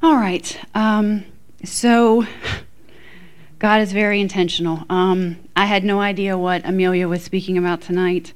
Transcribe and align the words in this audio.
All 0.00 0.14
right. 0.14 0.58
Um, 0.76 1.24
so, 1.64 2.24
God 3.58 3.80
is 3.80 3.92
very 3.92 4.20
intentional. 4.20 4.84
Um, 4.88 5.38
I 5.56 5.66
had 5.66 5.82
no 5.82 6.00
idea 6.00 6.38
what 6.38 6.64
Amelia 6.64 7.08
was 7.08 7.24
speaking 7.24 7.58
about 7.58 7.80
tonight. 7.80 8.32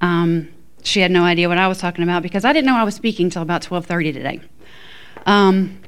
Um, 0.00 0.48
she 0.82 1.00
had 1.00 1.10
no 1.10 1.24
idea 1.24 1.50
what 1.50 1.58
I 1.58 1.68
was 1.68 1.78
talking 1.78 2.02
about 2.02 2.22
because 2.22 2.46
I 2.46 2.54
didn't 2.54 2.64
know 2.64 2.76
I 2.76 2.84
was 2.84 2.94
speaking 2.94 3.28
till 3.28 3.42
about 3.42 3.60
12:30 3.60 4.12
today. 4.14 4.40
Um, 5.26 5.80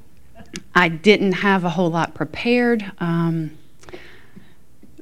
I 0.75 0.89
didn't 0.89 1.33
have 1.33 1.65
a 1.65 1.71
whole 1.71 1.91
lot 1.91 2.15
prepared, 2.15 2.93
um, 2.99 3.57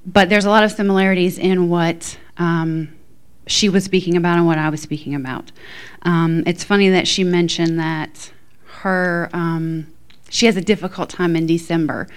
but 0.07 0.29
there's 0.29 0.45
a 0.45 0.50
lot 0.50 0.62
of 0.62 0.70
similarities 0.70 1.36
in 1.36 1.68
what 1.68 2.16
um, 2.39 2.95
she 3.48 3.68
was 3.68 3.84
speaking 3.84 4.16
about 4.16 4.39
and 4.39 4.46
what 4.46 4.57
I 4.57 4.68
was 4.68 4.80
speaking 4.80 5.16
about. 5.16 5.50
It's 6.07 6.62
funny 6.62 6.91
that 6.91 7.09
she 7.09 7.25
mentioned 7.25 7.79
that 7.80 8.32
her 8.82 9.29
um, 9.32 9.89
she 10.33 10.46
has 10.46 10.57
a 10.57 10.62
difficult 10.62 11.11
time 11.11 11.36
in 11.36 11.46
December. 11.46 12.09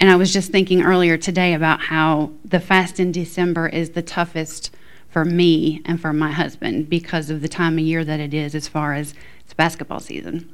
And 0.00 0.10
I 0.10 0.16
was 0.16 0.32
just 0.32 0.50
thinking 0.50 0.82
earlier 0.82 1.18
today 1.18 1.52
about 1.52 1.82
how 1.82 2.32
the 2.42 2.60
fast 2.60 2.98
in 2.98 3.12
December 3.12 3.68
is 3.68 3.90
the 3.90 4.00
toughest 4.00 4.74
for 5.10 5.24
me 5.24 5.82
and 5.84 6.00
for 6.00 6.14
my 6.14 6.32
husband 6.32 6.88
because 6.88 7.28
of 7.28 7.42
the 7.42 7.48
time 7.48 7.74
of 7.74 7.84
year 7.84 8.04
that 8.04 8.20
it 8.20 8.32
is 8.32 8.54
as 8.54 8.66
far 8.66 8.94
as 8.94 9.12
it's 9.40 9.52
basketball 9.52 10.00
season. 10.00 10.50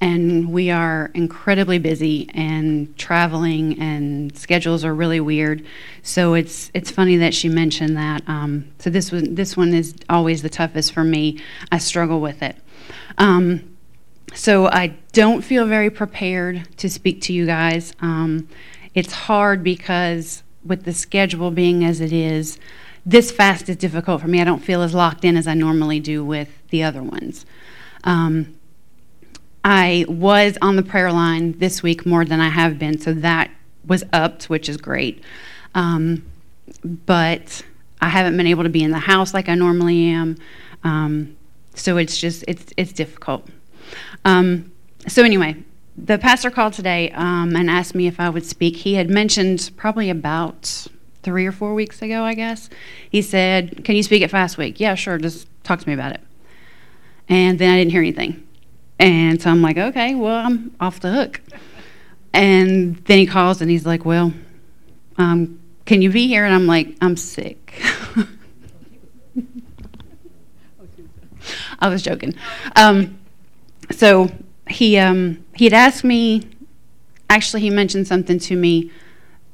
And 0.00 0.50
we 0.50 0.70
are 0.70 1.10
incredibly 1.12 1.78
busy 1.78 2.30
and 2.32 2.96
traveling, 2.96 3.78
and 3.78 4.34
schedules 4.36 4.84
are 4.84 4.94
really 4.94 5.20
weird. 5.20 5.66
So 6.02 6.34
it's 6.34 6.70
it's 6.72 6.90
funny 6.90 7.16
that 7.16 7.34
she 7.34 7.48
mentioned 7.48 7.96
that. 7.96 8.22
Um, 8.26 8.70
so 8.78 8.90
this 8.90 9.10
one 9.12 9.34
this 9.34 9.56
one 9.56 9.74
is 9.74 9.94
always 10.08 10.40
the 10.42 10.48
toughest 10.48 10.92
for 10.92 11.02
me. 11.02 11.42
I 11.72 11.78
struggle 11.78 12.20
with 12.20 12.42
it. 12.42 12.56
Um, 13.18 13.76
so 14.38 14.68
I 14.68 14.94
don't 15.12 15.42
feel 15.42 15.66
very 15.66 15.90
prepared 15.90 16.68
to 16.76 16.88
speak 16.88 17.20
to 17.22 17.32
you 17.32 17.44
guys. 17.44 17.92
Um, 18.00 18.48
it's 18.94 19.12
hard 19.12 19.64
because 19.64 20.44
with 20.64 20.84
the 20.84 20.94
schedule 20.94 21.50
being 21.50 21.84
as 21.84 22.00
it 22.00 22.12
is, 22.12 22.56
this 23.04 23.32
fast 23.32 23.68
is 23.68 23.74
difficult 23.74 24.20
for 24.20 24.28
me. 24.28 24.40
I 24.40 24.44
don't 24.44 24.62
feel 24.62 24.82
as 24.82 24.94
locked 24.94 25.24
in 25.24 25.36
as 25.36 25.48
I 25.48 25.54
normally 25.54 25.98
do 25.98 26.24
with 26.24 26.50
the 26.70 26.84
other 26.84 27.02
ones. 27.02 27.46
Um, 28.04 28.56
I 29.64 30.04
was 30.08 30.56
on 30.62 30.76
the 30.76 30.84
prayer 30.84 31.10
line 31.10 31.58
this 31.58 31.82
week 31.82 32.06
more 32.06 32.24
than 32.24 32.40
I 32.40 32.48
have 32.48 32.78
been, 32.78 33.00
so 33.00 33.12
that 33.14 33.50
was 33.88 34.04
upped, 34.12 34.48
which 34.48 34.68
is 34.68 34.76
great. 34.76 35.20
Um, 35.74 36.24
but 36.84 37.62
I 38.00 38.08
haven't 38.08 38.36
been 38.36 38.46
able 38.46 38.62
to 38.62 38.68
be 38.68 38.84
in 38.84 38.92
the 38.92 39.00
house 39.00 39.34
like 39.34 39.48
I 39.48 39.56
normally 39.56 40.04
am. 40.10 40.36
Um, 40.84 41.36
so 41.74 41.96
it's 41.96 42.16
just 42.16 42.44
it's 42.46 42.72
it's 42.76 42.92
difficult. 42.92 43.48
Um, 44.24 44.72
so, 45.06 45.22
anyway, 45.22 45.56
the 45.96 46.18
pastor 46.18 46.50
called 46.50 46.72
today 46.72 47.10
um, 47.12 47.56
and 47.56 47.68
asked 47.68 47.94
me 47.94 48.06
if 48.06 48.20
I 48.20 48.30
would 48.30 48.46
speak. 48.46 48.76
He 48.76 48.94
had 48.94 49.10
mentioned 49.10 49.70
probably 49.76 50.10
about 50.10 50.86
three 51.22 51.46
or 51.46 51.52
four 51.52 51.74
weeks 51.74 52.00
ago, 52.02 52.22
I 52.22 52.34
guess. 52.34 52.70
He 53.10 53.22
said, 53.22 53.84
Can 53.84 53.96
you 53.96 54.02
speak 54.02 54.22
at 54.22 54.30
Fast 54.30 54.58
Week? 54.58 54.80
Yeah, 54.80 54.94
sure. 54.94 55.18
Just 55.18 55.48
talk 55.64 55.80
to 55.80 55.88
me 55.88 55.94
about 55.94 56.12
it. 56.12 56.20
And 57.28 57.58
then 57.58 57.70
I 57.70 57.78
didn't 57.78 57.90
hear 57.90 58.00
anything. 58.00 58.46
And 58.98 59.40
so 59.40 59.50
I'm 59.50 59.62
like, 59.62 59.76
Okay, 59.76 60.14
well, 60.14 60.46
I'm 60.46 60.74
off 60.80 61.00
the 61.00 61.12
hook. 61.12 61.40
And 62.32 62.96
then 63.06 63.18
he 63.18 63.26
calls 63.26 63.60
and 63.60 63.70
he's 63.70 63.84
like, 63.84 64.04
Well, 64.04 64.32
um, 65.16 65.60
can 65.84 66.02
you 66.02 66.10
be 66.10 66.28
here? 66.28 66.44
And 66.44 66.54
I'm 66.54 66.66
like, 66.66 66.96
I'm 67.00 67.16
sick. 67.16 67.82
I 71.80 71.88
was 71.88 72.02
joking. 72.02 72.34
Um, 72.76 73.18
so 73.90 74.30
he 74.68 74.98
um, 74.98 75.44
he 75.54 75.64
had 75.64 75.72
asked 75.72 76.04
me. 76.04 76.48
Actually, 77.30 77.60
he 77.60 77.70
mentioned 77.70 78.06
something 78.06 78.38
to 78.38 78.56
me 78.56 78.90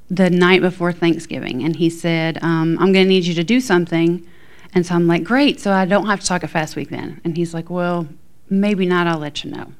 the 0.08 0.30
night 0.30 0.60
before 0.60 0.92
Thanksgiving, 0.92 1.64
and 1.64 1.76
he 1.76 1.90
said, 1.90 2.38
um, 2.42 2.78
"I'm 2.80 2.92
going 2.92 3.04
to 3.04 3.08
need 3.08 3.24
you 3.24 3.34
to 3.34 3.44
do 3.44 3.60
something." 3.60 4.26
And 4.74 4.84
so 4.84 4.94
I'm 4.94 5.06
like, 5.06 5.24
"Great!" 5.24 5.60
So 5.60 5.72
I 5.72 5.84
don't 5.84 6.06
have 6.06 6.20
to 6.20 6.26
talk 6.26 6.42
a 6.42 6.48
fast 6.48 6.76
week 6.76 6.90
then. 6.90 7.20
And 7.24 7.36
he's 7.36 7.54
like, 7.54 7.70
"Well, 7.70 8.08
maybe 8.48 8.86
not. 8.86 9.06
I'll 9.06 9.18
let 9.18 9.44
you 9.44 9.50
know." 9.50 9.72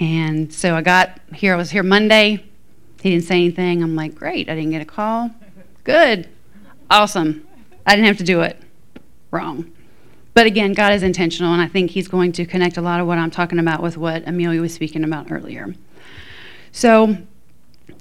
And 0.00 0.52
so 0.52 0.74
I 0.74 0.82
got 0.82 1.20
here. 1.34 1.54
I 1.54 1.56
was 1.56 1.70
here 1.70 1.82
Monday. 1.82 2.44
He 3.02 3.10
didn't 3.10 3.24
say 3.24 3.36
anything. 3.36 3.82
I'm 3.82 3.94
like, 3.94 4.14
"Great! 4.14 4.48
I 4.48 4.54
didn't 4.54 4.70
get 4.70 4.82
a 4.82 4.86
call. 4.86 5.30
Good, 5.84 6.28
awesome. 6.90 7.46
I 7.86 7.94
didn't 7.94 8.06
have 8.06 8.18
to 8.18 8.24
do 8.24 8.42
it. 8.42 8.60
Wrong." 9.30 9.70
But 10.38 10.46
again, 10.46 10.72
God 10.72 10.92
is 10.92 11.02
intentional, 11.02 11.52
and 11.52 11.60
I 11.60 11.66
think 11.66 11.90
He's 11.90 12.06
going 12.06 12.30
to 12.30 12.46
connect 12.46 12.76
a 12.76 12.80
lot 12.80 13.00
of 13.00 13.08
what 13.08 13.18
I'm 13.18 13.28
talking 13.28 13.58
about 13.58 13.82
with 13.82 13.96
what 13.96 14.22
Amelia 14.24 14.60
was 14.60 14.72
speaking 14.72 15.02
about 15.02 15.32
earlier. 15.32 15.74
So, 16.70 17.16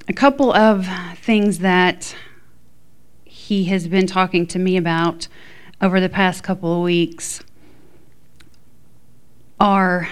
a 0.07 0.13
couple 0.13 0.53
of 0.53 0.87
things 1.15 1.57
that 1.57 2.15
He 3.25 3.63
has 3.63 3.87
been 3.87 4.05
talking 4.05 4.45
to 4.49 4.59
me 4.59 4.77
about 4.77 5.27
over 5.81 5.99
the 5.99 6.09
past 6.09 6.43
couple 6.43 6.77
of 6.77 6.83
weeks 6.83 7.41
are 9.59 10.07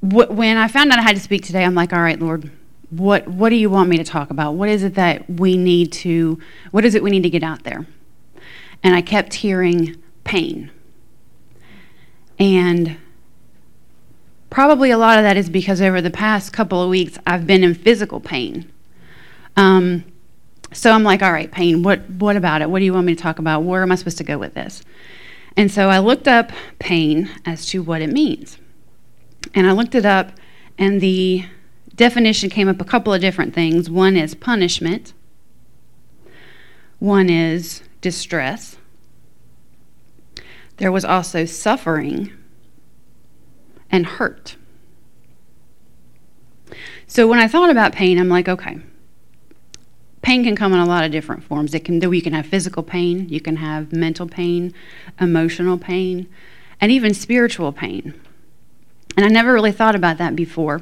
when 0.00 0.56
I 0.56 0.68
found 0.68 0.92
out 0.92 1.00
I 1.00 1.02
had 1.02 1.16
to 1.16 1.20
speak 1.20 1.44
today, 1.44 1.64
I'm 1.64 1.74
like, 1.74 1.92
all 1.92 1.98
right, 1.98 2.20
Lord, 2.20 2.48
what 2.90 3.26
what 3.26 3.48
do 3.48 3.56
you 3.56 3.70
want 3.70 3.88
me 3.88 3.96
to 3.96 4.04
talk 4.04 4.30
about? 4.30 4.52
What 4.52 4.68
is 4.68 4.84
it 4.84 4.94
that 4.94 5.28
we 5.28 5.56
need 5.56 5.90
to 5.94 6.38
what 6.70 6.84
is 6.84 6.94
it 6.94 7.02
we 7.02 7.10
need 7.10 7.24
to 7.24 7.30
get 7.30 7.42
out 7.42 7.64
there? 7.64 7.88
And 8.84 8.94
I 8.94 9.02
kept 9.02 9.34
hearing 9.34 9.96
pain. 10.30 10.70
And 12.38 12.96
probably 14.48 14.92
a 14.92 14.96
lot 14.96 15.18
of 15.18 15.24
that 15.24 15.36
is 15.36 15.50
because 15.50 15.80
over 15.80 16.00
the 16.00 16.10
past 16.10 16.52
couple 16.52 16.80
of 16.80 16.88
weeks, 16.88 17.18
I've 17.26 17.48
been 17.48 17.64
in 17.64 17.74
physical 17.74 18.20
pain. 18.20 18.70
Um, 19.56 20.04
so 20.72 20.92
I'm 20.92 21.02
like, 21.02 21.20
all 21.20 21.32
right, 21.32 21.50
pain, 21.50 21.82
what, 21.82 22.08
what 22.08 22.36
about 22.36 22.62
it? 22.62 22.70
What 22.70 22.78
do 22.78 22.84
you 22.84 22.92
want 22.92 23.06
me 23.06 23.16
to 23.16 23.20
talk 23.20 23.40
about? 23.40 23.64
Where 23.64 23.82
am 23.82 23.90
I 23.90 23.96
supposed 23.96 24.18
to 24.18 24.24
go 24.24 24.38
with 24.38 24.54
this? 24.54 24.84
And 25.56 25.68
so 25.68 25.88
I 25.88 25.98
looked 25.98 26.28
up 26.28 26.52
pain 26.78 27.28
as 27.44 27.66
to 27.66 27.82
what 27.82 28.00
it 28.00 28.10
means. 28.10 28.56
And 29.52 29.66
I 29.66 29.72
looked 29.72 29.96
it 29.96 30.06
up, 30.06 30.30
and 30.78 31.00
the 31.00 31.44
definition 31.96 32.50
came 32.50 32.68
up 32.68 32.80
a 32.80 32.84
couple 32.84 33.12
of 33.12 33.20
different 33.20 33.52
things. 33.52 33.90
One 33.90 34.16
is 34.16 34.36
punishment, 34.36 35.12
one 37.00 37.28
is 37.28 37.82
distress, 38.00 38.76
there 40.80 40.90
was 40.90 41.04
also 41.04 41.44
suffering 41.44 42.32
and 43.90 44.06
hurt. 44.06 44.56
So 47.06 47.28
when 47.28 47.38
I 47.38 47.46
thought 47.46 47.68
about 47.68 47.92
pain, 47.92 48.18
I'm 48.18 48.30
like, 48.30 48.48
okay, 48.48 48.78
pain 50.22 50.42
can 50.42 50.56
come 50.56 50.72
in 50.72 50.78
a 50.78 50.86
lot 50.86 51.04
of 51.04 51.12
different 51.12 51.44
forms. 51.44 51.74
It 51.74 51.84
can 51.84 52.00
you 52.00 52.22
can 52.22 52.32
have 52.32 52.46
physical 52.46 52.82
pain, 52.82 53.28
you 53.28 53.42
can 53.42 53.56
have 53.56 53.92
mental 53.92 54.26
pain, 54.26 54.72
emotional 55.20 55.76
pain, 55.76 56.26
and 56.80 56.90
even 56.90 57.12
spiritual 57.12 57.72
pain. 57.72 58.18
And 59.18 59.26
I 59.26 59.28
never 59.28 59.52
really 59.52 59.72
thought 59.72 59.94
about 59.94 60.16
that 60.16 60.34
before. 60.34 60.80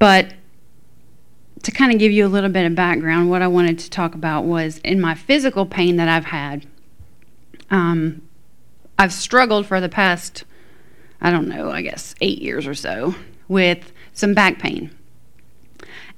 But 0.00 0.34
to 1.62 1.70
kind 1.70 1.92
of 1.92 2.00
give 2.00 2.10
you 2.10 2.26
a 2.26 2.28
little 2.28 2.50
bit 2.50 2.66
of 2.66 2.74
background, 2.74 3.30
what 3.30 3.42
I 3.42 3.46
wanted 3.46 3.78
to 3.78 3.90
talk 3.90 4.16
about 4.16 4.44
was 4.44 4.78
in 4.78 5.00
my 5.00 5.14
physical 5.14 5.66
pain 5.66 5.96
that 5.96 6.08
I've 6.08 6.26
had, 6.26 6.66
um, 7.74 8.22
I've 8.96 9.12
struggled 9.12 9.66
for 9.66 9.80
the 9.80 9.88
past, 9.88 10.44
I 11.20 11.32
don't 11.32 11.48
know, 11.48 11.72
I 11.72 11.82
guess 11.82 12.14
eight 12.20 12.40
years 12.40 12.68
or 12.68 12.74
so 12.74 13.16
with 13.48 13.92
some 14.12 14.32
back 14.32 14.60
pain. 14.60 14.92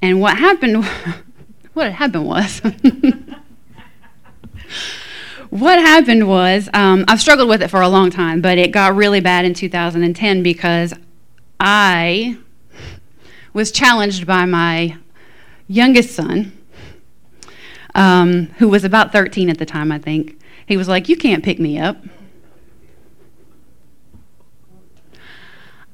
And 0.02 0.20
what 0.20 0.36
happened, 0.36 0.84
what 1.72 1.86
it 1.86 1.94
happened 1.94 2.26
was, 2.26 2.58
what 5.48 5.78
happened 5.78 6.28
was, 6.28 6.68
um, 6.74 7.06
I've 7.08 7.22
struggled 7.22 7.48
with 7.48 7.62
it 7.62 7.68
for 7.68 7.80
a 7.80 7.88
long 7.88 8.10
time, 8.10 8.42
but 8.42 8.58
it 8.58 8.70
got 8.70 8.94
really 8.94 9.20
bad 9.20 9.46
in 9.46 9.54
2010 9.54 10.42
because 10.42 10.92
I 11.58 12.36
was 13.54 13.72
challenged 13.72 14.26
by 14.26 14.44
my 14.44 14.98
youngest 15.68 16.14
son, 16.14 16.52
um, 17.94 18.48
who 18.58 18.68
was 18.68 18.84
about 18.84 19.10
13 19.10 19.48
at 19.48 19.56
the 19.56 19.64
time, 19.64 19.90
I 19.90 19.98
think. 19.98 20.38
He 20.66 20.76
was 20.76 20.88
like, 20.88 21.08
You 21.08 21.16
can't 21.16 21.44
pick 21.44 21.58
me 21.58 21.78
up. 21.78 21.96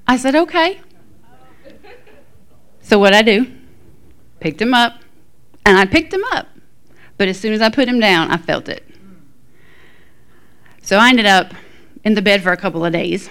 I 0.07 0.17
said, 0.17 0.35
Okay. 0.35 0.81
So 2.81 2.99
what 2.99 3.15
I 3.15 3.23
do? 3.23 3.47
Picked 4.41 4.61
him 4.61 4.75
up, 4.75 5.01
and 5.65 5.79
I 5.79 5.87
picked 5.87 6.13
him 6.13 6.25
up. 6.33 6.49
But 7.17 7.29
as 7.29 7.39
soon 7.39 7.53
as 7.53 7.61
I 7.61 7.69
put 7.69 7.87
him 7.89 8.01
down, 8.01 8.31
I 8.31 8.37
felt 8.37 8.69
it. 8.69 8.85
So 10.83 10.97
I 10.99 11.11
ended 11.11 11.27
up 11.27 11.55
in 12.05 12.15
the 12.15 12.23
bed 12.23 12.43
for 12.43 12.51
a 12.51 12.57
couple 12.57 12.85
of 12.85 12.93
days, 12.93 13.31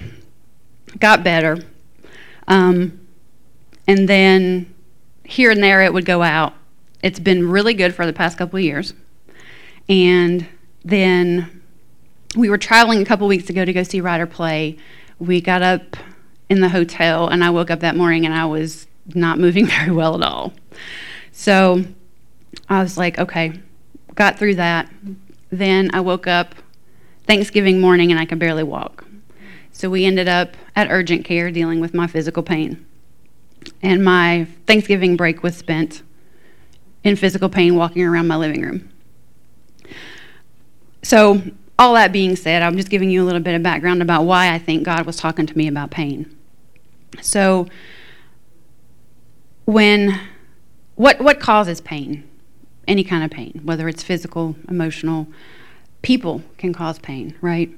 got 0.97 1.23
better, 1.23 1.57
um, 2.47 3.05
and 3.87 4.07
then 4.07 4.73
here 5.25 5.51
and 5.51 5.61
there 5.61 5.81
it 5.83 5.94
would 5.94 6.05
go 6.05 6.21
out. 6.21 6.53
It's 7.03 7.19
been 7.19 7.49
really 7.49 7.73
good 7.73 7.94
for 7.94 8.05
the 8.05 8.13
past 8.13 8.37
couple 8.37 8.57
of 8.57 8.63
years. 8.63 8.94
And 9.89 10.47
then 10.83 11.62
we 12.36 12.50
were 12.50 12.57
traveling 12.57 13.01
a 13.01 13.06
couple 13.06 13.28
weeks 13.28 13.50
ago 13.50 13.66
to 13.66 13.74
go 13.74 13.83
see 13.83 14.01
Ryder 14.01 14.28
play. 14.28 14.78
We 15.19 15.42
got 15.42 15.62
up 15.62 15.98
in 16.50 16.62
the 16.62 16.69
hotel, 16.69 17.28
and 17.28 17.44
I 17.44 17.50
woke 17.50 17.69
up 17.69 17.80
that 17.81 17.95
morning 17.95 18.25
and 18.25 18.33
I 18.33 18.45
was 18.45 18.88
not 19.13 19.39
moving 19.39 19.66
very 19.78 19.92
well 19.92 20.16
at 20.16 20.22
all. 20.22 20.54
So 21.31 21.83
I 22.69 22.81
was 22.81 22.98
like, 22.98 23.18
okay, 23.19 23.60
got 24.16 24.38
through 24.38 24.56
that. 24.56 24.92
Then 25.50 25.89
I 25.94 26.01
woke 26.01 26.28
up 26.28 26.56
Thanksgiving 27.25 27.80
morning 27.80 28.12
and 28.12 28.19
I 28.19 28.25
could 28.25 28.39
barely 28.39 28.63
walk. 28.63 29.06
So 29.72 29.89
we 29.89 30.06
ended 30.06 30.28
up 30.28 30.56
at 30.75 30.89
urgent 30.89 31.25
care 31.25 31.51
dealing 31.51 31.80
with 31.80 31.94
my 31.94 32.07
physical 32.07 32.44
pain. 32.44 32.86
And 33.81 34.04
my 34.04 34.48
Thanksgiving 34.68 35.16
break 35.16 35.44
was 35.44 35.56
spent 35.56 36.04
in 37.04 37.16
physical 37.16 37.50
pain 37.50 37.75
walking 37.75 38.04
around 38.04 38.28
my 38.28 38.36
living 38.36 38.62
room. 38.62 38.89
So, 41.03 41.42
all 41.80 41.95
that 41.95 42.12
being 42.12 42.36
said, 42.36 42.62
I'm 42.62 42.77
just 42.77 42.89
giving 42.89 43.09
you 43.09 43.24
a 43.24 43.25
little 43.25 43.42
bit 43.42 43.56
of 43.56 43.63
background 43.63 44.03
about 44.03 44.24
why 44.24 44.53
I 44.53 44.59
think 44.59 44.83
God 44.83 45.06
was 45.06 45.18
talking 45.18 45.48
to 45.48 45.57
me 45.57 45.68
about 45.68 45.89
pain. 45.89 46.38
So, 47.21 47.68
when 49.65 50.19
what 50.95 51.19
what 51.21 51.39
causes 51.39 51.81
pain? 51.81 52.27
Any 52.88 53.03
kind 53.03 53.24
of 53.24 53.31
pain, 53.31 53.62
whether 53.63 53.88
it's 53.88 54.03
physical, 54.03 54.56
emotional, 54.68 55.27
people 56.01 56.44
can 56.57 56.74
cause 56.74 57.00
pain, 57.00 57.36
right? 57.42 57.69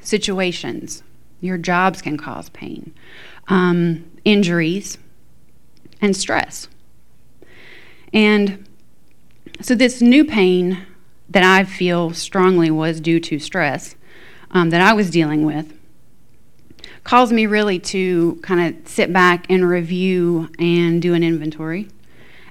Situations, 0.00 1.02
your 1.40 1.58
jobs 1.58 2.02
can 2.02 2.16
cause 2.16 2.50
pain, 2.50 2.94
um, 3.48 4.04
injuries, 4.24 4.98
and 6.00 6.16
stress. 6.16 6.68
And 8.12 8.68
so, 9.60 9.74
this 9.74 10.00
new 10.00 10.24
pain 10.24 10.86
that 11.28 11.42
I 11.42 11.64
feel 11.64 12.12
strongly 12.12 12.70
was 12.70 13.00
due 13.00 13.20
to 13.20 13.38
stress 13.38 13.96
um, 14.50 14.70
that 14.70 14.80
I 14.80 14.92
was 14.92 15.10
dealing 15.10 15.44
with 15.44 15.72
caused 17.04 17.32
me 17.32 17.46
really 17.46 17.78
to 17.78 18.38
kind 18.42 18.74
of 18.74 18.88
sit 18.88 19.12
back 19.12 19.46
and 19.50 19.68
review 19.68 20.48
and 20.58 21.00
do 21.00 21.14
an 21.14 21.22
inventory 21.22 21.88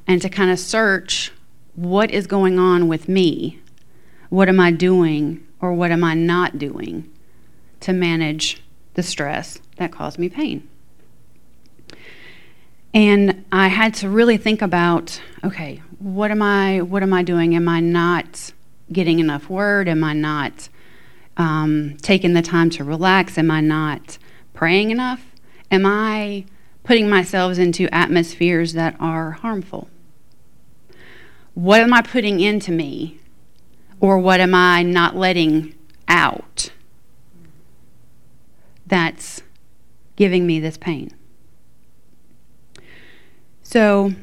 and 0.07 0.21
to 0.21 0.29
kind 0.29 0.51
of 0.51 0.59
search 0.59 1.31
what 1.75 2.11
is 2.11 2.27
going 2.27 2.59
on 2.59 2.87
with 2.87 3.09
me. 3.09 3.59
What 4.29 4.47
am 4.47 4.59
I 4.59 4.71
doing 4.71 5.45
or 5.59 5.73
what 5.73 5.91
am 5.91 6.03
I 6.03 6.13
not 6.13 6.59
doing 6.59 7.09
to 7.79 7.93
manage 7.93 8.61
the 8.93 9.03
stress 9.03 9.59
that 9.77 9.91
caused 9.91 10.19
me 10.19 10.29
pain? 10.29 10.69
And 12.93 13.43
I 13.51 13.69
had 13.69 13.95
to 13.95 14.09
really 14.09 14.37
think 14.37 14.61
about 14.61 15.19
okay, 15.43 15.81
what 15.97 16.29
am 16.29 16.43
I 16.43 16.81
what 16.81 17.01
am 17.01 17.11
I 17.11 17.23
doing? 17.23 17.55
Am 17.55 17.67
I 17.67 17.79
not 17.79 18.53
getting 18.93 19.19
enough 19.19 19.49
word? 19.49 19.87
Am 19.87 20.03
I 20.03 20.13
not 20.13 20.69
um, 21.37 21.97
taking 22.01 22.33
the 22.33 22.41
time 22.41 22.69
to 22.71 22.83
relax? 22.83 23.37
Am 23.37 23.51
I 23.51 23.61
not 23.61 24.17
praying 24.53 24.91
enough? 24.91 25.25
Am 25.71 25.85
I 25.85 26.45
putting 26.83 27.09
myself 27.09 27.57
into 27.57 27.93
atmospheres 27.93 28.73
that 28.73 28.95
are 28.99 29.31
harmful? 29.31 29.89
What 31.53 31.81
am 31.81 31.93
I 31.93 32.01
putting 32.01 32.39
into 32.39 32.71
me? 32.71 33.19
Or 33.99 34.17
what 34.19 34.39
am 34.39 34.53
I 34.53 34.83
not 34.83 35.15
letting 35.15 35.75
out 36.07 36.71
that's 38.85 39.41
giving 40.15 40.45
me 40.45 40.59
this 40.59 40.77
pain? 40.77 41.11
So, 43.61 44.13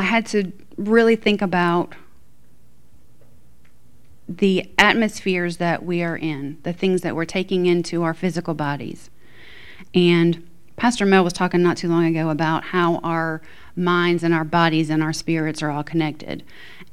I 0.00 0.04
had 0.04 0.24
to 0.28 0.50
really 0.78 1.14
think 1.14 1.42
about 1.42 1.94
the 4.26 4.70
atmospheres 4.78 5.58
that 5.58 5.84
we 5.84 6.02
are 6.02 6.16
in, 6.16 6.56
the 6.62 6.72
things 6.72 7.02
that 7.02 7.14
we're 7.14 7.26
taking 7.26 7.66
into 7.66 8.02
our 8.02 8.14
physical 8.14 8.54
bodies. 8.54 9.10
And 9.94 10.48
Pastor 10.76 11.04
Mel 11.04 11.22
was 11.22 11.34
talking 11.34 11.62
not 11.62 11.76
too 11.76 11.88
long 11.88 12.06
ago 12.06 12.30
about 12.30 12.64
how 12.64 12.96
our 13.00 13.42
minds 13.76 14.24
and 14.24 14.32
our 14.32 14.42
bodies 14.42 14.88
and 14.88 15.02
our 15.02 15.12
spirits 15.12 15.62
are 15.62 15.70
all 15.70 15.84
connected. 15.84 16.44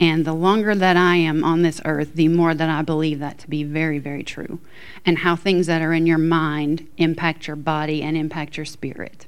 And 0.02 0.26
the 0.26 0.34
longer 0.34 0.76
that 0.76 0.98
I 0.98 1.16
am 1.16 1.46
on 1.46 1.62
this 1.62 1.80
earth, 1.86 2.14
the 2.14 2.28
more 2.28 2.54
that 2.54 2.70
I 2.70 2.82
believe 2.82 3.20
that 3.20 3.38
to 3.38 3.50
be 3.50 3.64
very, 3.64 4.00
very 4.00 4.24
true. 4.24 4.60
And 5.06 5.20
how 5.20 5.38
things 5.38 5.68
that 5.68 5.82
are 5.82 5.94
in 5.94 6.08
your 6.08 6.18
mind 6.18 6.86
impact 6.98 7.48
your 7.48 7.56
body 7.56 8.04
and 8.04 8.18
impact 8.18 8.58
your 8.58 8.66
spirit. 8.66 9.28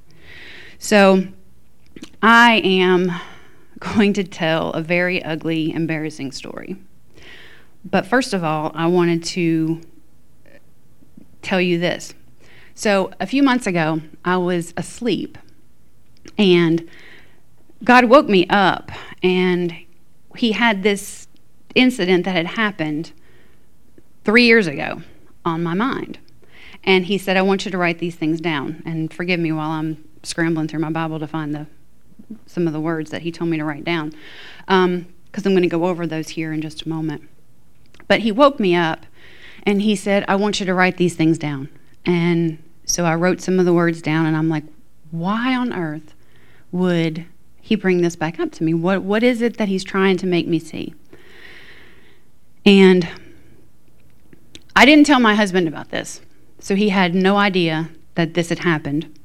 So 0.79 1.29
I 2.21 2.55
am 2.55 3.13
going 3.79 4.13
to 4.13 4.23
tell 4.23 4.71
a 4.71 4.81
very 4.81 5.23
ugly, 5.23 5.73
embarrassing 5.73 6.31
story. 6.31 6.77
But 7.85 8.05
first 8.05 8.33
of 8.33 8.43
all, 8.43 8.71
I 8.75 8.87
wanted 8.87 9.23
to 9.25 9.81
tell 11.41 11.61
you 11.61 11.79
this. 11.79 12.13
So, 12.75 13.11
a 13.19 13.27
few 13.27 13.43
months 13.43 13.67
ago, 13.67 14.01
I 14.23 14.37
was 14.37 14.73
asleep, 14.77 15.37
and 16.37 16.87
God 17.83 18.05
woke 18.05 18.27
me 18.27 18.47
up, 18.47 18.91
and 19.21 19.75
He 20.35 20.53
had 20.53 20.83
this 20.83 21.27
incident 21.75 22.25
that 22.25 22.35
had 22.35 22.47
happened 22.47 23.11
three 24.23 24.45
years 24.45 24.67
ago 24.67 25.01
on 25.43 25.63
my 25.63 25.73
mind. 25.73 26.19
And 26.83 27.05
He 27.05 27.17
said, 27.17 27.35
I 27.35 27.41
want 27.41 27.65
you 27.65 27.71
to 27.71 27.77
write 27.77 27.99
these 27.99 28.15
things 28.15 28.39
down. 28.39 28.81
And 28.85 29.13
forgive 29.13 29.39
me 29.39 29.51
while 29.51 29.71
I'm 29.71 30.03
scrambling 30.23 30.67
through 30.67 30.79
my 30.79 30.91
Bible 30.91 31.19
to 31.19 31.27
find 31.27 31.53
the 31.53 31.67
some 32.45 32.67
of 32.67 32.73
the 32.73 32.79
words 32.79 33.11
that 33.11 33.21
he 33.21 33.31
told 33.31 33.49
me 33.49 33.57
to 33.57 33.65
write 33.65 33.83
down, 33.83 34.09
because 34.59 34.85
um, 34.85 35.05
I'm 35.33 35.51
going 35.51 35.61
to 35.61 35.67
go 35.67 35.85
over 35.85 36.05
those 36.05 36.29
here 36.29 36.53
in 36.53 36.61
just 36.61 36.83
a 36.83 36.89
moment. 36.89 37.27
But 38.07 38.21
he 38.21 38.31
woke 38.31 38.59
me 38.59 38.75
up 38.75 39.05
and 39.63 39.81
he 39.81 39.95
said, 39.95 40.25
I 40.27 40.35
want 40.35 40.59
you 40.59 40.65
to 40.65 40.73
write 40.73 40.97
these 40.97 41.15
things 41.15 41.37
down. 41.37 41.69
And 42.05 42.61
so 42.85 43.05
I 43.05 43.15
wrote 43.15 43.41
some 43.41 43.59
of 43.59 43.65
the 43.65 43.73
words 43.73 44.01
down, 44.01 44.25
and 44.25 44.35
I'm 44.35 44.49
like, 44.49 44.63
why 45.11 45.55
on 45.55 45.73
earth 45.73 46.13
would 46.71 47.25
he 47.61 47.75
bring 47.75 48.01
this 48.01 48.15
back 48.15 48.39
up 48.39 48.51
to 48.53 48.63
me? 48.63 48.73
What, 48.73 49.03
what 49.03 49.21
is 49.21 49.41
it 49.41 49.57
that 49.57 49.67
he's 49.67 49.83
trying 49.83 50.17
to 50.17 50.25
make 50.25 50.47
me 50.47 50.59
see? 50.59 50.95
And 52.65 53.07
I 54.75 54.85
didn't 54.85 55.05
tell 55.05 55.19
my 55.19 55.35
husband 55.35 55.67
about 55.67 55.91
this, 55.91 56.21
so 56.59 56.75
he 56.75 56.89
had 56.89 57.13
no 57.13 57.37
idea 57.37 57.89
that 58.15 58.33
this 58.33 58.49
had 58.49 58.59
happened. 58.59 59.17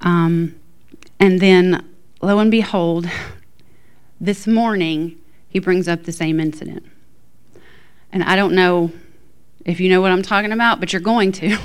Um, 0.00 0.54
and 1.18 1.40
then 1.40 1.86
lo 2.24 2.38
and 2.38 2.50
behold, 2.50 3.08
this 4.20 4.46
morning 4.46 5.18
he 5.48 5.58
brings 5.58 5.86
up 5.86 6.04
the 6.04 6.12
same 6.12 6.40
incident. 6.40 6.84
And 8.12 8.22
I 8.22 8.34
don't 8.36 8.54
know 8.54 8.92
if 9.64 9.80
you 9.80 9.90
know 9.90 10.00
what 10.00 10.10
I'm 10.10 10.22
talking 10.22 10.52
about, 10.52 10.80
but 10.80 10.92
you're 10.92 11.02
going 11.02 11.32
to. 11.32 11.58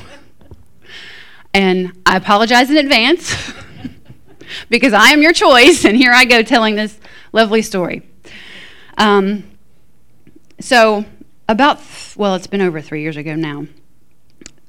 and 1.53 1.93
I 2.05 2.17
apologize 2.17 2.69
in 2.69 2.77
advance 2.77 3.53
because 4.69 4.93
I 4.93 5.09
am 5.09 5.21
your 5.21 5.33
choice, 5.33 5.85
and 5.85 5.95
here 5.95 6.11
I 6.11 6.25
go 6.25 6.41
telling 6.41 6.75
this 6.75 6.99
lovely 7.31 7.61
story. 7.61 8.01
Um, 8.97 9.49
so, 10.59 11.05
about, 11.47 11.79
well, 12.15 12.35
it's 12.35 12.47
been 12.47 12.61
over 12.61 12.81
three 12.81 13.01
years 13.01 13.15
ago 13.15 13.35
now. 13.35 13.65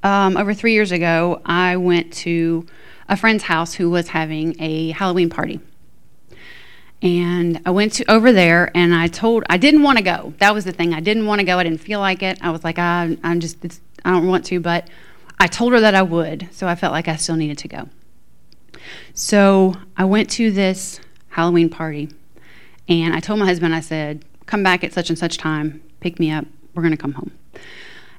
Um, 0.02 0.36
over 0.36 0.54
three 0.54 0.72
years 0.72 0.92
ago, 0.92 1.42
I 1.44 1.76
went 1.76 2.12
to 2.14 2.66
a 3.08 3.16
friend's 3.16 3.42
house 3.42 3.74
who 3.74 3.90
was 3.90 4.08
having 4.08 4.54
a 4.60 4.90
Halloween 4.92 5.28
party. 5.28 5.60
And 7.02 7.62
I 7.64 7.70
went 7.70 7.94
to 7.94 8.10
over 8.10 8.30
there 8.30 8.70
and 8.74 8.94
I 8.94 9.06
told, 9.06 9.44
I 9.48 9.56
didn't 9.56 9.82
want 9.82 9.98
to 9.98 10.04
go. 10.04 10.34
That 10.38 10.52
was 10.52 10.64
the 10.64 10.72
thing. 10.72 10.92
I 10.92 11.00
didn't 11.00 11.26
want 11.26 11.40
to 11.40 11.46
go. 11.46 11.58
I 11.58 11.62
didn't 11.62 11.80
feel 11.80 11.98
like 11.98 12.22
it. 12.22 12.38
I 12.42 12.50
was 12.50 12.62
like, 12.62 12.78
I, 12.78 13.16
I'm 13.22 13.40
just, 13.40 13.64
I 14.04 14.10
don't 14.10 14.26
want 14.26 14.44
to, 14.46 14.60
but 14.60 14.88
I 15.38 15.46
told 15.46 15.72
her 15.72 15.80
that 15.80 15.94
I 15.94 16.02
would. 16.02 16.48
So 16.52 16.68
I 16.68 16.74
felt 16.74 16.92
like 16.92 17.08
I 17.08 17.16
still 17.16 17.36
needed 17.36 17.56
to 17.58 17.68
go. 17.68 17.88
So 19.14 19.74
I 19.96 20.04
went 20.04 20.28
to 20.32 20.50
this 20.50 21.00
Halloween 21.28 21.70
party 21.70 22.10
and 22.88 23.14
I 23.14 23.20
told 23.20 23.38
my 23.38 23.46
husband, 23.46 23.74
I 23.74 23.80
said, 23.80 24.24
come 24.46 24.62
back 24.62 24.84
at 24.84 24.92
such 24.92 25.08
and 25.08 25.18
such 25.18 25.38
time, 25.38 25.82
pick 26.00 26.18
me 26.18 26.30
up. 26.30 26.44
We're 26.74 26.82
going 26.82 26.96
to 26.96 27.00
come 27.00 27.12
home. 27.12 27.32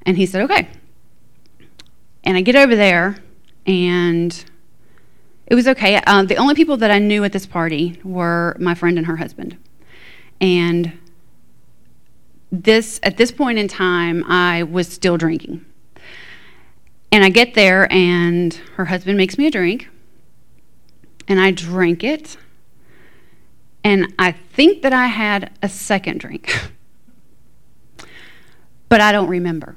And 0.04 0.16
he 0.16 0.26
said, 0.26 0.42
okay. 0.42 0.68
And 2.24 2.36
I 2.36 2.40
get 2.40 2.56
over 2.56 2.74
there 2.74 3.16
and 3.66 4.44
it 5.46 5.54
was 5.54 5.68
okay. 5.68 5.96
Uh, 6.06 6.22
the 6.22 6.36
only 6.36 6.54
people 6.54 6.76
that 6.78 6.90
I 6.90 6.98
knew 6.98 7.24
at 7.24 7.32
this 7.32 7.46
party 7.46 8.00
were 8.04 8.56
my 8.58 8.74
friend 8.74 8.96
and 8.96 9.06
her 9.06 9.16
husband. 9.16 9.56
And 10.40 10.98
this 12.50 13.00
at 13.02 13.16
this 13.16 13.32
point 13.32 13.58
in 13.58 13.66
time, 13.66 14.24
I 14.24 14.62
was 14.62 14.88
still 14.88 15.16
drinking. 15.16 15.64
And 17.10 17.24
I 17.24 17.28
get 17.28 17.54
there, 17.54 17.92
and 17.92 18.54
her 18.76 18.86
husband 18.86 19.18
makes 19.18 19.36
me 19.36 19.46
a 19.46 19.50
drink, 19.50 19.88
and 21.28 21.38
I 21.38 21.50
drink 21.50 22.02
it. 22.02 22.36
And 23.84 24.14
I 24.18 24.32
think 24.32 24.82
that 24.82 24.92
I 24.92 25.06
had 25.06 25.50
a 25.62 25.68
second 25.68 26.20
drink, 26.20 26.54
but 28.88 29.00
I 29.00 29.12
don't 29.12 29.28
remember. 29.28 29.76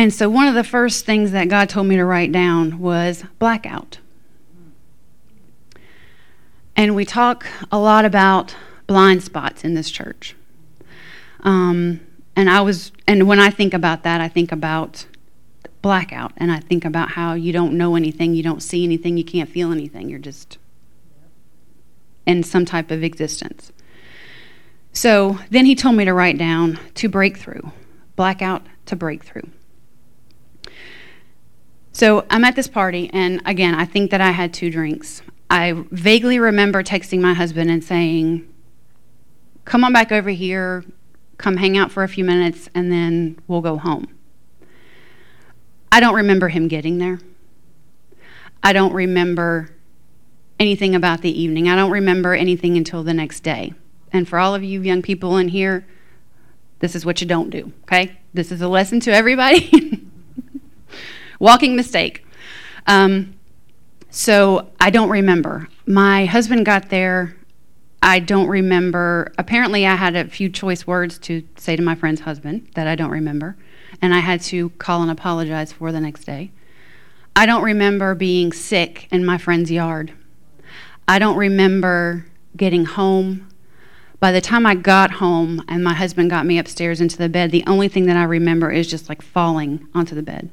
And 0.00 0.14
so, 0.14 0.30
one 0.30 0.48
of 0.48 0.54
the 0.54 0.64
first 0.64 1.04
things 1.04 1.32
that 1.32 1.50
God 1.50 1.68
told 1.68 1.86
me 1.86 1.96
to 1.96 2.06
write 2.06 2.32
down 2.32 2.78
was 2.78 3.22
blackout. 3.38 3.98
And 6.74 6.96
we 6.96 7.04
talk 7.04 7.46
a 7.70 7.78
lot 7.78 8.06
about 8.06 8.56
blind 8.86 9.22
spots 9.22 9.62
in 9.62 9.74
this 9.74 9.90
church. 9.90 10.34
Um, 11.40 12.00
And 12.34 12.48
I 12.48 12.62
was, 12.62 12.92
and 13.06 13.28
when 13.28 13.40
I 13.40 13.50
think 13.50 13.74
about 13.74 14.02
that, 14.04 14.22
I 14.22 14.28
think 14.28 14.52
about 14.52 15.04
blackout, 15.82 16.32
and 16.38 16.50
I 16.50 16.60
think 16.60 16.86
about 16.86 17.10
how 17.10 17.34
you 17.34 17.52
don't 17.52 17.76
know 17.76 17.94
anything, 17.94 18.34
you 18.34 18.42
don't 18.42 18.62
see 18.62 18.84
anything, 18.84 19.18
you 19.18 19.24
can't 19.24 19.50
feel 19.50 19.70
anything. 19.70 20.08
You're 20.08 20.18
just 20.18 20.56
in 22.24 22.42
some 22.42 22.64
type 22.64 22.90
of 22.90 23.04
existence. 23.04 23.70
So 24.94 25.40
then 25.50 25.66
he 25.66 25.74
told 25.74 25.96
me 25.96 26.06
to 26.06 26.14
write 26.14 26.38
down 26.38 26.78
to 26.94 27.06
breakthrough, 27.10 27.70
blackout 28.16 28.62
to 28.86 28.96
breakthrough. 28.96 29.42
So 32.00 32.24
I'm 32.30 32.44
at 32.44 32.56
this 32.56 32.66
party, 32.66 33.10
and 33.12 33.42
again, 33.44 33.74
I 33.74 33.84
think 33.84 34.10
that 34.10 34.22
I 34.22 34.30
had 34.30 34.54
two 34.54 34.70
drinks. 34.70 35.20
I 35.50 35.84
vaguely 35.90 36.38
remember 36.38 36.82
texting 36.82 37.20
my 37.20 37.34
husband 37.34 37.70
and 37.70 37.84
saying, 37.84 38.50
Come 39.66 39.84
on 39.84 39.92
back 39.92 40.10
over 40.10 40.30
here, 40.30 40.82
come 41.36 41.58
hang 41.58 41.76
out 41.76 41.90
for 41.90 42.02
a 42.02 42.08
few 42.08 42.24
minutes, 42.24 42.70
and 42.74 42.90
then 42.90 43.38
we'll 43.46 43.60
go 43.60 43.76
home. 43.76 44.16
I 45.92 46.00
don't 46.00 46.14
remember 46.14 46.48
him 46.48 46.68
getting 46.68 46.96
there. 46.96 47.20
I 48.62 48.72
don't 48.72 48.94
remember 48.94 49.68
anything 50.58 50.94
about 50.94 51.20
the 51.20 51.38
evening. 51.38 51.68
I 51.68 51.76
don't 51.76 51.90
remember 51.90 52.32
anything 52.32 52.78
until 52.78 53.02
the 53.02 53.12
next 53.12 53.40
day. 53.40 53.74
And 54.10 54.26
for 54.26 54.38
all 54.38 54.54
of 54.54 54.64
you 54.64 54.80
young 54.80 55.02
people 55.02 55.36
in 55.36 55.48
here, 55.48 55.86
this 56.78 56.96
is 56.96 57.04
what 57.04 57.20
you 57.20 57.26
don't 57.26 57.50
do, 57.50 57.74
okay? 57.82 58.18
This 58.32 58.50
is 58.50 58.62
a 58.62 58.68
lesson 58.68 59.00
to 59.00 59.12
everybody. 59.12 60.06
Walking 61.40 61.74
mistake. 61.74 62.24
Um, 62.86 63.34
so 64.10 64.70
I 64.78 64.90
don't 64.90 65.10
remember. 65.10 65.68
My 65.86 66.26
husband 66.26 66.64
got 66.64 66.90
there. 66.90 67.34
I 68.02 68.20
don't 68.20 68.46
remember. 68.46 69.32
Apparently, 69.36 69.84
I 69.86 69.96
had 69.96 70.14
a 70.14 70.28
few 70.28 70.48
choice 70.48 70.86
words 70.86 71.18
to 71.18 71.42
say 71.56 71.74
to 71.74 71.82
my 71.82 71.96
friend's 71.96 72.20
husband 72.20 72.68
that 72.76 72.86
I 72.86 72.94
don't 72.94 73.10
remember, 73.10 73.56
and 74.00 74.14
I 74.14 74.20
had 74.20 74.40
to 74.42 74.70
call 74.70 75.02
and 75.02 75.10
apologize 75.10 75.72
for 75.72 75.90
the 75.90 76.00
next 76.00 76.24
day. 76.24 76.52
I 77.34 77.46
don't 77.46 77.62
remember 77.64 78.14
being 78.14 78.52
sick 78.52 79.08
in 79.10 79.24
my 79.24 79.36
friend's 79.36 79.72
yard. 79.72 80.12
I 81.08 81.18
don't 81.18 81.36
remember 81.36 82.26
getting 82.56 82.84
home 82.84 83.50
by 84.20 84.32
the 84.32 84.42
time 84.42 84.66
I 84.66 84.74
got 84.74 85.12
home 85.12 85.64
and 85.66 85.82
my 85.82 85.94
husband 85.94 86.28
got 86.28 86.44
me 86.44 86.58
upstairs 86.58 87.00
into 87.00 87.16
the 87.16 87.30
bed, 87.30 87.50
the 87.50 87.64
only 87.66 87.88
thing 87.88 88.04
that 88.04 88.18
I 88.18 88.24
remember 88.24 88.70
is 88.70 88.86
just 88.86 89.08
like 89.08 89.22
falling 89.22 89.88
onto 89.94 90.14
the 90.14 90.22
bed. 90.22 90.50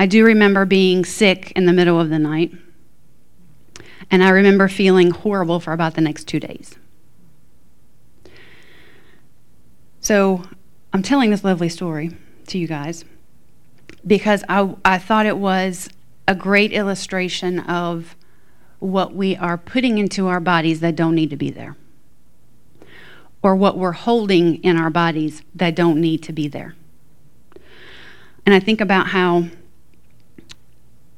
I 0.00 0.06
do 0.06 0.24
remember 0.24 0.64
being 0.64 1.04
sick 1.04 1.52
in 1.54 1.66
the 1.66 1.74
middle 1.74 2.00
of 2.00 2.08
the 2.08 2.18
night, 2.18 2.52
and 4.10 4.24
I 4.24 4.30
remember 4.30 4.66
feeling 4.66 5.10
horrible 5.10 5.60
for 5.60 5.74
about 5.74 5.92
the 5.92 6.00
next 6.00 6.24
two 6.24 6.40
days. 6.40 6.76
So 10.00 10.44
I'm 10.94 11.02
telling 11.02 11.28
this 11.28 11.44
lovely 11.44 11.68
story 11.68 12.16
to 12.46 12.56
you 12.56 12.66
guys 12.66 13.04
because 14.06 14.42
I, 14.48 14.74
I 14.86 14.96
thought 14.96 15.26
it 15.26 15.36
was 15.36 15.90
a 16.26 16.34
great 16.34 16.72
illustration 16.72 17.58
of 17.58 18.16
what 18.78 19.14
we 19.14 19.36
are 19.36 19.58
putting 19.58 19.98
into 19.98 20.28
our 20.28 20.40
bodies 20.40 20.80
that 20.80 20.96
don't 20.96 21.14
need 21.14 21.28
to 21.28 21.36
be 21.36 21.50
there 21.50 21.76
or 23.42 23.54
what 23.54 23.76
we're 23.76 23.92
holding 23.92 24.64
in 24.64 24.78
our 24.78 24.88
bodies 24.88 25.42
that 25.54 25.76
don't 25.76 26.00
need 26.00 26.22
to 26.22 26.32
be 26.32 26.48
there. 26.48 26.74
And 28.46 28.54
I 28.54 28.60
think 28.60 28.80
about 28.80 29.08
how 29.08 29.44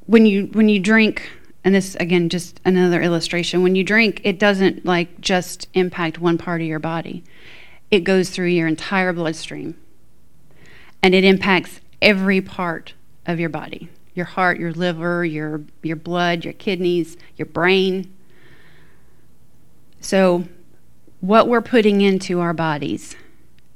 when 0.05 0.25
you 0.25 0.45
when 0.47 0.69
you 0.69 0.79
drink 0.79 1.29
and 1.63 1.73
this 1.73 1.95
again 1.95 2.29
just 2.29 2.59
another 2.65 3.01
illustration 3.01 3.63
when 3.63 3.75
you 3.75 3.83
drink 3.83 4.21
it 4.23 4.39
doesn't 4.39 4.85
like 4.85 5.21
just 5.21 5.67
impact 5.73 6.19
one 6.19 6.37
part 6.37 6.61
of 6.61 6.67
your 6.67 6.79
body 6.79 7.23
it 7.91 8.01
goes 8.01 8.29
through 8.29 8.47
your 8.47 8.67
entire 8.67 9.13
bloodstream 9.13 9.75
and 11.01 11.13
it 11.15 11.23
impacts 11.23 11.79
every 12.01 12.41
part 12.41 12.93
of 13.25 13.39
your 13.39 13.49
body 13.49 13.89
your 14.13 14.25
heart 14.25 14.59
your 14.59 14.71
liver 14.71 15.23
your 15.23 15.61
your 15.81 15.95
blood 15.95 16.43
your 16.43 16.53
kidneys 16.53 17.17
your 17.35 17.45
brain 17.45 18.13
so 20.01 20.43
what 21.21 21.47
we're 21.47 21.61
putting 21.61 22.01
into 22.01 22.41
our 22.41 22.53
bodies 22.53 23.15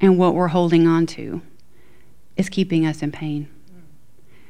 and 0.01 0.17
what 0.17 0.36
we're 0.36 0.50
holding 0.50 0.86
on 0.86 1.05
to 1.05 1.41
is 2.36 2.50
keeping 2.50 2.86
us 2.86 3.01
in 3.01 3.12
pain. 3.12 3.48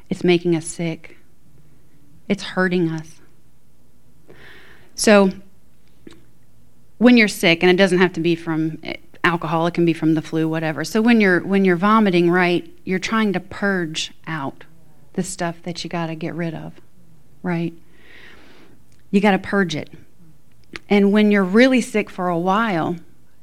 It's 0.10 0.24
making 0.24 0.56
us 0.56 0.66
sick. 0.66 1.17
It's 2.28 2.44
hurting 2.44 2.90
us. 2.90 3.22
So, 4.96 5.32
when 6.98 7.18
you're 7.18 7.28
sick, 7.28 7.62
and 7.62 7.70
it 7.70 7.78
doesn't 7.78 8.00
have 8.00 8.14
to 8.14 8.20
be 8.20 8.36
from 8.36 8.80
eh, 8.84 8.96
alcohol, 9.24 9.68
it 9.68 9.74
can 9.74 9.86
be 9.86 9.94
from 9.94 10.16
the 10.16 10.22
flu, 10.22 10.48
whatever. 10.48 10.84
So 10.84 11.02
when 11.02 11.22
you're 11.22 11.42
when 11.42 11.66
you're 11.66 11.76
vomiting, 11.76 12.32
right, 12.32 12.70
you're 12.86 13.00
trying 13.00 13.34
to 13.34 13.40
purge 13.40 14.14
out 14.26 14.64
the 15.14 15.24
stuff 15.24 15.62
that 15.64 15.84
you 15.84 15.90
got 15.90 16.08
to 16.08 16.16
get 16.16 16.34
rid 16.34 16.54
of, 16.54 16.74
right? 17.44 17.74
You 19.12 19.22
got 19.22 19.32
to 19.32 19.40
purge 19.40 19.76
it. 19.76 19.90
And 20.90 21.12
when 21.12 21.32
you're 21.32 21.44
really 21.44 21.82
sick 21.82 22.10
for 22.10 22.30
a 22.30 22.38
while, 22.38 22.98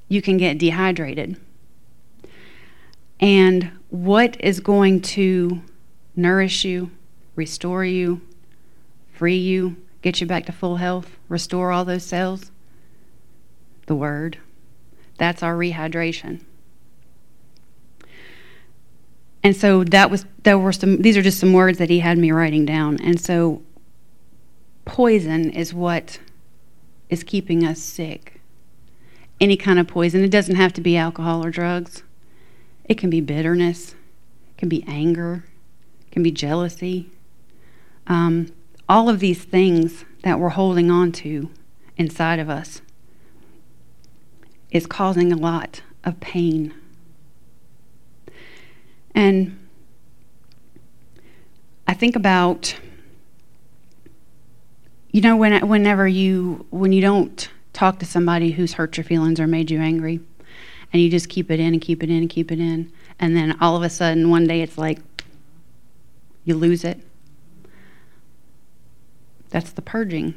you 0.09 0.21
can 0.23 0.37
get 0.37 0.59
dehydrated. 0.59 1.41
And 3.21 3.71
what 3.91 4.41
is 4.41 4.61
going 4.61 5.01
to 5.03 5.63
nourish 6.17 6.65
you, 6.65 6.91
restore 7.35 7.85
you, 7.85 8.21
free 9.15 9.37
you, 9.37 9.77
get 10.03 10.21
you 10.21 10.27
back 10.27 10.47
to 10.47 10.53
full 10.53 10.77
health, 10.77 11.17
restore 11.29 11.73
all 11.73 11.85
those 11.85 12.05
cells? 12.05 12.51
The 13.87 13.95
Word. 13.95 14.39
That's 15.19 15.43
our 15.43 15.55
rehydration. 15.55 16.45
And 19.43 19.55
so 19.55 19.85
that 19.85 20.11
was 20.11 20.25
there 20.43 20.59
were 20.59 20.73
some 20.73 21.03
these 21.03 21.19
are 21.19 21.23
just 21.23 21.39
some 21.39 21.53
words 21.53 21.79
that 21.79 21.91
he 21.91 22.01
had 22.01 22.17
me 22.17 22.33
writing 22.33 22.65
down. 22.65 22.99
And 23.03 23.21
so 23.21 23.63
poison 24.87 25.51
is 25.51 25.75
what 25.75 26.19
is 27.11 27.23
keeping 27.23 27.65
us 27.65 27.79
sick. 27.79 28.41
Any 29.41 29.57
kind 29.57 29.79
of 29.79 29.87
poison. 29.87 30.25
It 30.25 30.31
doesn't 30.31 30.57
have 30.57 30.73
to 30.75 30.81
be 30.81 30.97
alcohol 30.97 31.45
or 31.45 31.51
drugs. 31.51 32.03
It 32.87 32.97
can 32.97 33.11
be 33.11 33.21
bitterness, 33.21 33.93
it 33.93 34.57
can 34.59 34.69
be 34.69 34.85
anger, 34.87 35.45
it 36.07 36.11
can 36.11 36.23
be 36.23 36.31
jealousy. 36.31 37.11
Um, 38.07 38.53
all 38.89 39.09
of 39.09 39.21
these 39.21 39.45
things 39.45 40.05
that 40.23 40.39
we're 40.39 40.51
holding 40.51 40.91
on 40.91 41.13
to 41.13 41.51
inside 41.97 42.39
of 42.39 42.49
us 42.49 42.83
is 44.71 44.87
causing 44.87 45.33
a 45.33 45.37
lot 45.37 45.83
of 46.03 46.19
pain. 46.21 46.75
And 49.15 49.59
I 51.87 51.95
think 51.95 52.17
about 52.17 52.77
you 55.15 55.21
know, 55.21 55.37
when, 55.37 55.69
whenever 55.69 56.09
you, 56.09 56.67
when 56.71 56.91
you 56.91 57.01
don't 57.01 57.49
talk 57.73 58.01
to 58.01 58.05
somebody 58.05 58.51
who's 58.51 58.73
hurt 58.73 58.97
your 58.97 59.05
feelings 59.05 59.39
or 59.39 59.47
made 59.47 59.71
you 59.71 59.79
angry, 59.79 60.19
and 60.93 61.01
you 61.01 61.09
just 61.09 61.29
keep 61.29 61.53
it 61.53 61.61
in 61.61 61.73
and 61.73 61.81
keep 61.81 62.03
it 62.03 62.11
in 62.11 62.17
and 62.17 62.29
keep 62.29 62.51
it 62.51 62.59
in, 62.59 62.93
and 63.21 63.37
then 63.37 63.57
all 63.61 63.77
of 63.77 63.85
a 63.85 63.89
sudden 63.89 64.29
one 64.29 64.45
day 64.49 64.61
it's 64.61 64.77
like 64.77 64.99
you 66.45 66.57
lose 66.57 66.83
it. 66.83 66.99
That's 69.55 69.71
the 69.71 69.83
purging 69.83 70.35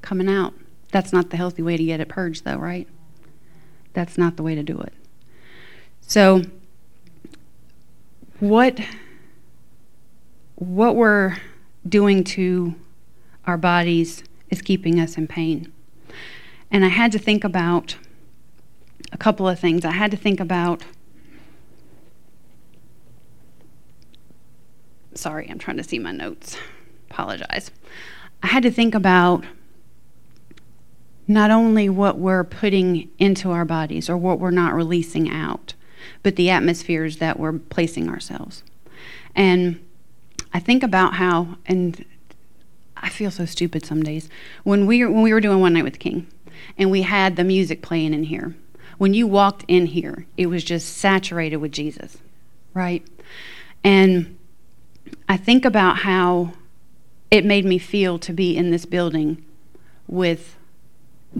coming 0.00 0.26
out. 0.26 0.54
That's 0.90 1.12
not 1.12 1.28
the 1.28 1.36
healthy 1.36 1.60
way 1.60 1.76
to 1.76 1.84
get 1.84 2.00
it 2.00 2.08
purged, 2.08 2.46
though, 2.46 2.56
right? 2.56 2.88
That's 3.92 4.16
not 4.16 4.38
the 4.38 4.42
way 4.42 4.54
to 4.54 4.62
do 4.62 4.80
it. 4.80 4.94
So, 6.00 6.44
what 8.40 8.80
what 10.54 10.96
we're 10.96 11.36
doing 11.86 12.24
to 12.24 12.74
our 13.46 13.58
bodies 13.58 14.24
is 14.48 14.62
keeping 14.62 14.98
us 14.98 15.18
in 15.18 15.26
pain. 15.26 15.70
And 16.70 16.86
I 16.86 16.88
had 16.88 17.12
to 17.12 17.18
think 17.18 17.44
about 17.44 17.96
a 19.12 19.18
couple 19.18 19.46
of 19.46 19.60
things. 19.60 19.84
I 19.84 19.90
had 19.90 20.10
to 20.10 20.16
think 20.16 20.40
about. 20.40 20.82
Sorry, 25.12 25.50
I'm 25.50 25.58
trying 25.58 25.76
to 25.76 25.84
see 25.84 25.98
my 25.98 26.12
notes. 26.12 26.56
Apologize. 27.10 27.70
I 28.44 28.48
had 28.48 28.62
to 28.64 28.70
think 28.70 28.94
about 28.94 29.42
not 31.26 31.50
only 31.50 31.88
what 31.88 32.18
we're 32.18 32.44
putting 32.44 33.10
into 33.18 33.50
our 33.52 33.64
bodies 33.64 34.10
or 34.10 34.18
what 34.18 34.38
we're 34.38 34.50
not 34.50 34.74
releasing 34.74 35.30
out, 35.30 35.72
but 36.22 36.36
the 36.36 36.50
atmospheres 36.50 37.16
that 37.16 37.40
we're 37.40 37.54
placing 37.54 38.10
ourselves. 38.10 38.62
And 39.34 39.82
I 40.52 40.60
think 40.60 40.82
about 40.82 41.14
how, 41.14 41.56
and 41.64 42.04
I 42.98 43.08
feel 43.08 43.30
so 43.30 43.46
stupid 43.46 43.86
some 43.86 44.02
days. 44.02 44.28
When 44.62 44.84
we 44.84 45.02
when 45.06 45.22
we 45.22 45.32
were 45.32 45.40
doing 45.40 45.60
One 45.60 45.72
Night 45.72 45.84
with 45.84 45.94
the 45.94 45.98
King, 45.98 46.26
and 46.76 46.90
we 46.90 47.00
had 47.00 47.36
the 47.36 47.44
music 47.44 47.80
playing 47.80 48.12
in 48.12 48.24
here, 48.24 48.54
when 48.98 49.14
you 49.14 49.26
walked 49.26 49.64
in 49.68 49.86
here, 49.86 50.26
it 50.36 50.48
was 50.48 50.62
just 50.62 50.98
saturated 50.98 51.56
with 51.56 51.72
Jesus, 51.72 52.18
right? 52.74 53.06
And 53.82 54.36
I 55.30 55.38
think 55.38 55.64
about 55.64 55.96
how 55.96 56.52
it 57.34 57.44
made 57.44 57.64
me 57.64 57.78
feel 57.78 58.16
to 58.16 58.32
be 58.32 58.56
in 58.56 58.70
this 58.70 58.86
building 58.86 59.44
with 60.06 60.54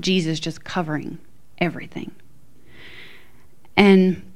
Jesus 0.01 0.41
just 0.41 0.65
covering 0.65 1.19
everything. 1.59 2.11
And 3.77 4.29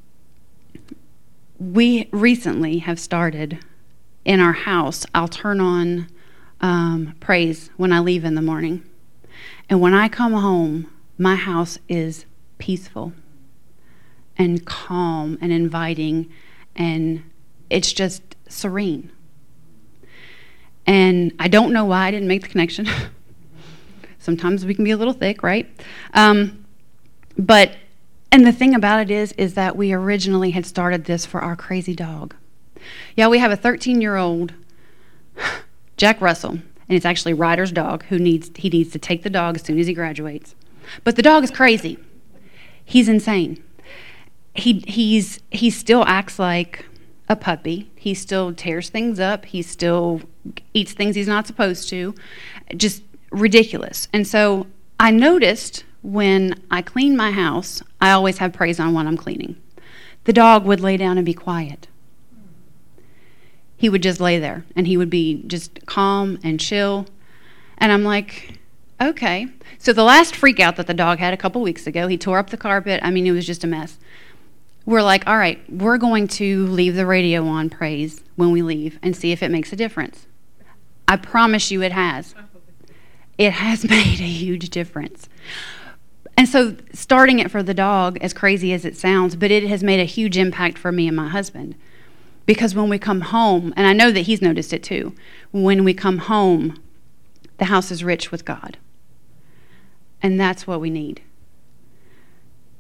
we 1.59 2.09
recently 2.13 2.79
have 2.79 3.01
started 3.01 3.59
in 4.25 4.39
our 4.39 4.53
house, 4.53 5.05
I'll 5.13 5.27
turn 5.27 5.61
on 5.61 6.07
um, 6.61 7.17
praise 7.19 7.71
when 7.77 7.93
I 7.93 7.99
leave 7.99 8.25
in 8.25 8.37
the 8.37 8.43
morning. 8.43 8.85
And 9.69 9.81
when 9.81 9.95
I 9.95 10.09
come 10.09 10.35
home, 10.35 10.89
my 11.19 11.35
house 11.35 11.77
is 11.89 12.25
peaceful 12.59 13.15
and 14.37 14.65
calm 14.65 15.37
and 15.41 15.51
inviting, 15.51 16.31
and 16.77 17.25
it's 17.69 17.93
just 17.93 18.37
serene. 18.47 19.11
And 20.89 21.35
I 21.39 21.49
don't 21.49 21.75
know 21.75 21.85
why 21.85 22.07
I 22.07 22.11
didn't 22.11 22.29
make 22.29 22.41
the 22.41 22.49
connection. 22.49 22.89
Sometimes 24.19 24.65
we 24.65 24.75
can 24.75 24.85
be 24.85 24.91
a 24.91 24.97
little 24.97 25.13
thick, 25.13 25.43
right? 25.43 25.69
Um, 26.15 26.65
but 27.37 27.77
and 28.33 28.47
the 28.47 28.53
thing 28.53 28.75
about 28.75 29.01
it 29.01 29.11
is, 29.11 29.33
is 29.33 29.53
that 29.53 29.77
we 29.77 29.93
originally 29.93 30.53
had 30.53 30.65
started 30.65 31.05
this 31.05 31.27
for 31.27 31.43
our 31.43 31.57
crazy 31.57 31.95
dog. 31.95 32.35
Yeah, 33.17 33.29
we 33.29 33.39
have 33.39 33.51
a 33.51 33.57
13 33.57 34.01
year 34.01 34.17
old 34.17 34.55
Jack 35.99 36.23
Russell, 36.23 36.53
and 36.53 36.63
it's 36.89 37.05
actually 37.05 37.35
Ryder's 37.35 37.71
dog 37.71 38.05
who 38.05 38.19
needs 38.19 38.51
he 38.57 38.71
needs 38.71 38.91
to 38.93 38.99
take 38.99 39.25
the 39.25 39.31
dog 39.31 39.57
as 39.57 39.63
soon 39.63 39.79
as 39.79 39.89
he 39.89 39.93
graduates. 39.93 40.55
But 41.05 41.17
the 41.17 41.23
dog 41.23 41.45
is 41.45 41.51
crazy. 41.51 41.99
He's 42.83 43.11
insane. 43.11 43.63
He 44.55 44.83
he's 44.87 45.41
he 45.51 45.69
still 45.69 46.05
acts 46.07 46.39
like 46.39 46.87
a 47.29 47.37
puppy. 47.37 47.91
He 47.95 48.15
still 48.15 48.55
tears 48.55 48.89
things 48.89 49.21
up. 49.21 49.45
He 49.47 49.63
still 49.63 50.23
eats 50.73 50.93
things 50.93 51.15
he's 51.15 51.29
not 51.29 51.47
supposed 51.47 51.89
to. 51.91 52.15
Just 52.77 53.03
ridiculous. 53.31 54.09
And 54.13 54.27
so 54.27 54.67
I 54.99 55.11
noticed 55.11 55.85
when 56.03 56.61
I 56.71 56.83
clean 56.83 57.17
my 57.17 57.33
house, 57.33 57.83
I 58.01 58.13
always 58.13 58.39
have 58.39 58.53
praise 58.53 58.81
on 58.81 58.95
when 58.95 59.07
I'm 59.07 59.17
cleaning. 59.17 59.57
The 60.25 60.33
dog 60.33 60.65
would 60.65 60.81
lay 60.81 60.97
down 60.97 61.19
and 61.19 61.27
be 61.27 61.35
quiet. 61.35 61.89
He 63.77 63.89
would 63.89 64.03
just 64.03 64.21
lay 64.21 64.39
there 64.39 64.65
and 64.75 64.87
he 64.87 64.97
would 64.97 65.11
be 65.11 65.43
just 65.47 65.87
calm 65.87 66.39
and 66.43 66.59
chill. 66.59 67.07
And 67.77 67.93
I'm 67.93 68.05
like, 68.05 68.59
okay. 69.01 69.49
So 69.79 69.93
the 69.93 70.03
last 70.03 70.35
freak 70.35 70.59
out 70.59 70.77
that 70.77 70.87
the 70.87 70.95
dog 70.95 71.19
had 71.19 71.33
a 71.33 71.37
couple 71.37 71.63
weeks 71.63 71.87
ago, 71.87 72.09
he 72.09 72.19
tore 72.19 72.39
up 72.39 72.51
the 72.51 72.57
carpet. 72.57 73.01
I 73.05 73.11
mean, 73.11 73.27
it 73.27 73.33
was 73.33 73.47
just 73.47 73.63
a 73.63 73.69
mess. 73.69 73.99
We're 74.89 75.03
like, 75.03 75.27
all 75.27 75.37
right, 75.37 75.61
we're 75.71 75.99
going 75.99 76.29
to 76.29 76.67
leave 76.67 76.95
the 76.95 77.05
radio 77.05 77.45
on 77.45 77.69
praise 77.69 78.23
when 78.37 78.53
we 78.53 78.63
leave 78.63 78.99
and 79.03 79.15
see 79.15 79.33
if 79.33 79.43
it 79.43 79.51
makes 79.51 79.71
a 79.71 79.77
difference. 79.77 80.27
I 81.07 81.17
promise 81.17 81.71
you 81.71 81.83
it 81.83 81.93
has. 81.93 82.35
It 83.37 83.53
has 83.53 83.85
made 83.91 84.19
a 84.19 84.27
huge 84.27 84.71
difference. 84.71 85.29
And 86.39 86.49
so, 86.49 86.75
starting 86.95 87.39
it 87.39 87.51
for 87.51 87.63
the 87.63 87.75
dog, 87.75 88.17
as 88.23 88.33
crazy 88.33 88.73
as 88.73 88.87
it 88.87 88.97
sounds, 88.97 89.37
but 89.37 89.51
it 89.51 89.65
has 89.65 89.85
made 89.85 90.01
a 90.01 90.05
huge 90.05 90.39
impact 90.39 90.79
for 90.79 90.91
me 90.91 91.07
and 91.07 91.15
my 91.15 91.29
husband. 91.29 91.75
Because 92.47 92.75
when 92.75 92.89
we 92.89 92.99
come 92.99 93.21
home, 93.21 93.75
and 93.77 93.87
I 93.87 93.93
know 93.93 94.11
that 94.11 94.23
he's 94.23 94.41
noticed 94.41 94.73
it 94.73 94.83
too, 94.83 95.15
when 95.51 95.85
we 95.85 95.93
come 95.93 96.17
home, 96.17 96.83
the 97.59 97.67
house 97.67 97.91
is 97.91 98.03
rich 98.03 98.33
with 98.33 98.47
God. 98.47 98.79
And 100.23 100.41
that's 100.41 100.67
what 100.67 100.81
we 100.81 100.89
need. 100.89 101.21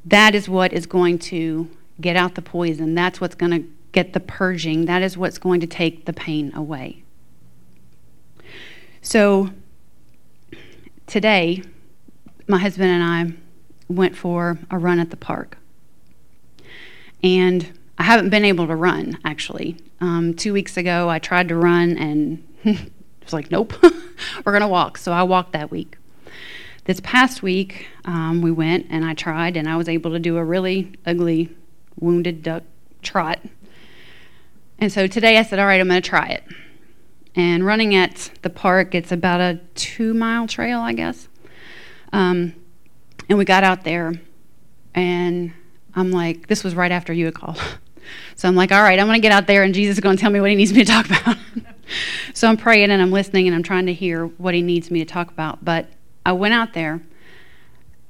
That 0.06 0.34
is 0.34 0.48
what 0.48 0.72
is 0.72 0.86
going 0.86 1.18
to 1.18 1.68
get 2.00 2.16
out 2.16 2.34
the 2.34 2.42
poison. 2.42 2.94
That's 2.94 3.20
what's 3.20 3.34
going 3.34 3.52
to 3.52 3.68
get 3.92 4.12
the 4.12 4.20
purging. 4.20 4.86
That 4.86 5.02
is 5.02 5.16
what's 5.16 5.38
going 5.38 5.60
to 5.60 5.66
take 5.66 6.04
the 6.04 6.12
pain 6.12 6.54
away. 6.54 7.02
So, 9.02 9.50
today, 11.06 11.62
my 12.46 12.58
husband 12.58 12.90
and 12.90 13.02
I 13.02 13.32
went 13.92 14.16
for 14.16 14.58
a 14.70 14.78
run 14.78 14.98
at 14.98 15.10
the 15.10 15.16
park. 15.16 15.56
And 17.22 17.78
I 17.98 18.04
haven't 18.04 18.30
been 18.30 18.44
able 18.44 18.66
to 18.66 18.76
run, 18.76 19.18
actually. 19.24 19.76
Um, 20.00 20.34
two 20.34 20.52
weeks 20.52 20.76
ago, 20.76 21.08
I 21.08 21.18
tried 21.18 21.48
to 21.48 21.56
run 21.56 21.96
and 21.96 22.46
it 22.64 22.92
was 23.22 23.32
like, 23.32 23.50
nope, 23.50 23.74
we're 23.82 24.52
going 24.52 24.60
to 24.60 24.68
walk. 24.68 24.98
So 24.98 25.12
I 25.12 25.22
walked 25.24 25.52
that 25.52 25.70
week. 25.70 25.96
This 26.84 27.00
past 27.00 27.42
week, 27.42 27.86
um, 28.06 28.40
we 28.40 28.50
went 28.50 28.86
and 28.88 29.04
I 29.04 29.12
tried, 29.12 29.58
and 29.58 29.68
I 29.68 29.76
was 29.76 29.90
able 29.90 30.12
to 30.12 30.18
do 30.18 30.38
a 30.38 30.44
really 30.44 30.94
ugly 31.04 31.54
wounded 32.00 32.42
duck 32.42 32.62
trot. 33.02 33.40
And 34.78 34.92
so 34.92 35.06
today 35.06 35.38
I 35.38 35.42
said, 35.42 35.58
all 35.58 35.66
right, 35.66 35.80
I'm 35.80 35.88
going 35.88 36.00
to 36.00 36.08
try 36.08 36.28
it. 36.28 36.44
And 37.34 37.64
running 37.64 37.94
at 37.94 38.30
the 38.42 38.50
park, 38.50 38.94
it's 38.94 39.12
about 39.12 39.40
a 39.40 39.60
two 39.74 40.14
mile 40.14 40.46
trail, 40.46 40.80
I 40.80 40.92
guess. 40.92 41.28
Um, 42.12 42.54
and 43.28 43.38
we 43.38 43.44
got 43.44 43.64
out 43.64 43.84
there, 43.84 44.14
and 44.94 45.52
I'm 45.94 46.10
like, 46.10 46.46
this 46.46 46.64
was 46.64 46.74
right 46.74 46.90
after 46.90 47.12
you 47.12 47.26
had 47.26 47.34
called. 47.34 47.60
So 48.36 48.48
I'm 48.48 48.54
like, 48.54 48.72
all 48.72 48.82
right, 48.82 48.98
I'm 48.98 49.06
going 49.06 49.20
to 49.20 49.22
get 49.22 49.32
out 49.32 49.46
there, 49.46 49.64
and 49.64 49.74
Jesus 49.74 49.98
is 49.98 50.00
going 50.00 50.16
to 50.16 50.20
tell 50.20 50.30
me 50.30 50.40
what 50.40 50.48
he 50.48 50.56
needs 50.56 50.72
me 50.72 50.82
to 50.82 50.90
talk 50.90 51.04
about. 51.10 51.36
so 52.32 52.48
I'm 52.48 52.56
praying 52.56 52.90
and 52.90 53.02
I'm 53.02 53.10
listening 53.12 53.46
and 53.46 53.54
I'm 53.54 53.62
trying 53.62 53.84
to 53.84 53.92
hear 53.92 54.24
what 54.24 54.54
he 54.54 54.62
needs 54.62 54.90
me 54.90 55.00
to 55.00 55.04
talk 55.04 55.30
about. 55.30 55.62
But 55.62 55.90
I 56.24 56.32
went 56.32 56.54
out 56.54 56.72
there, 56.72 57.02